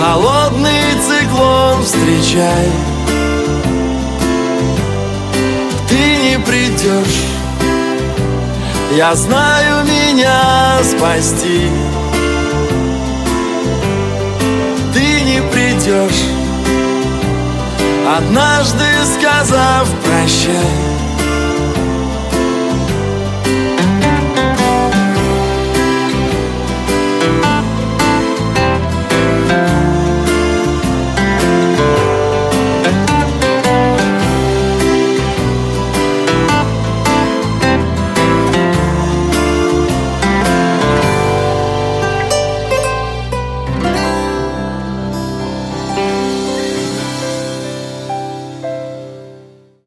[0.00, 2.68] Холодный циклон встречай.
[5.88, 7.28] Ты не придешь
[8.96, 11.68] я знаю меня спасти.
[14.92, 16.37] Ты не придешь
[18.16, 20.87] Однажды сказав прощай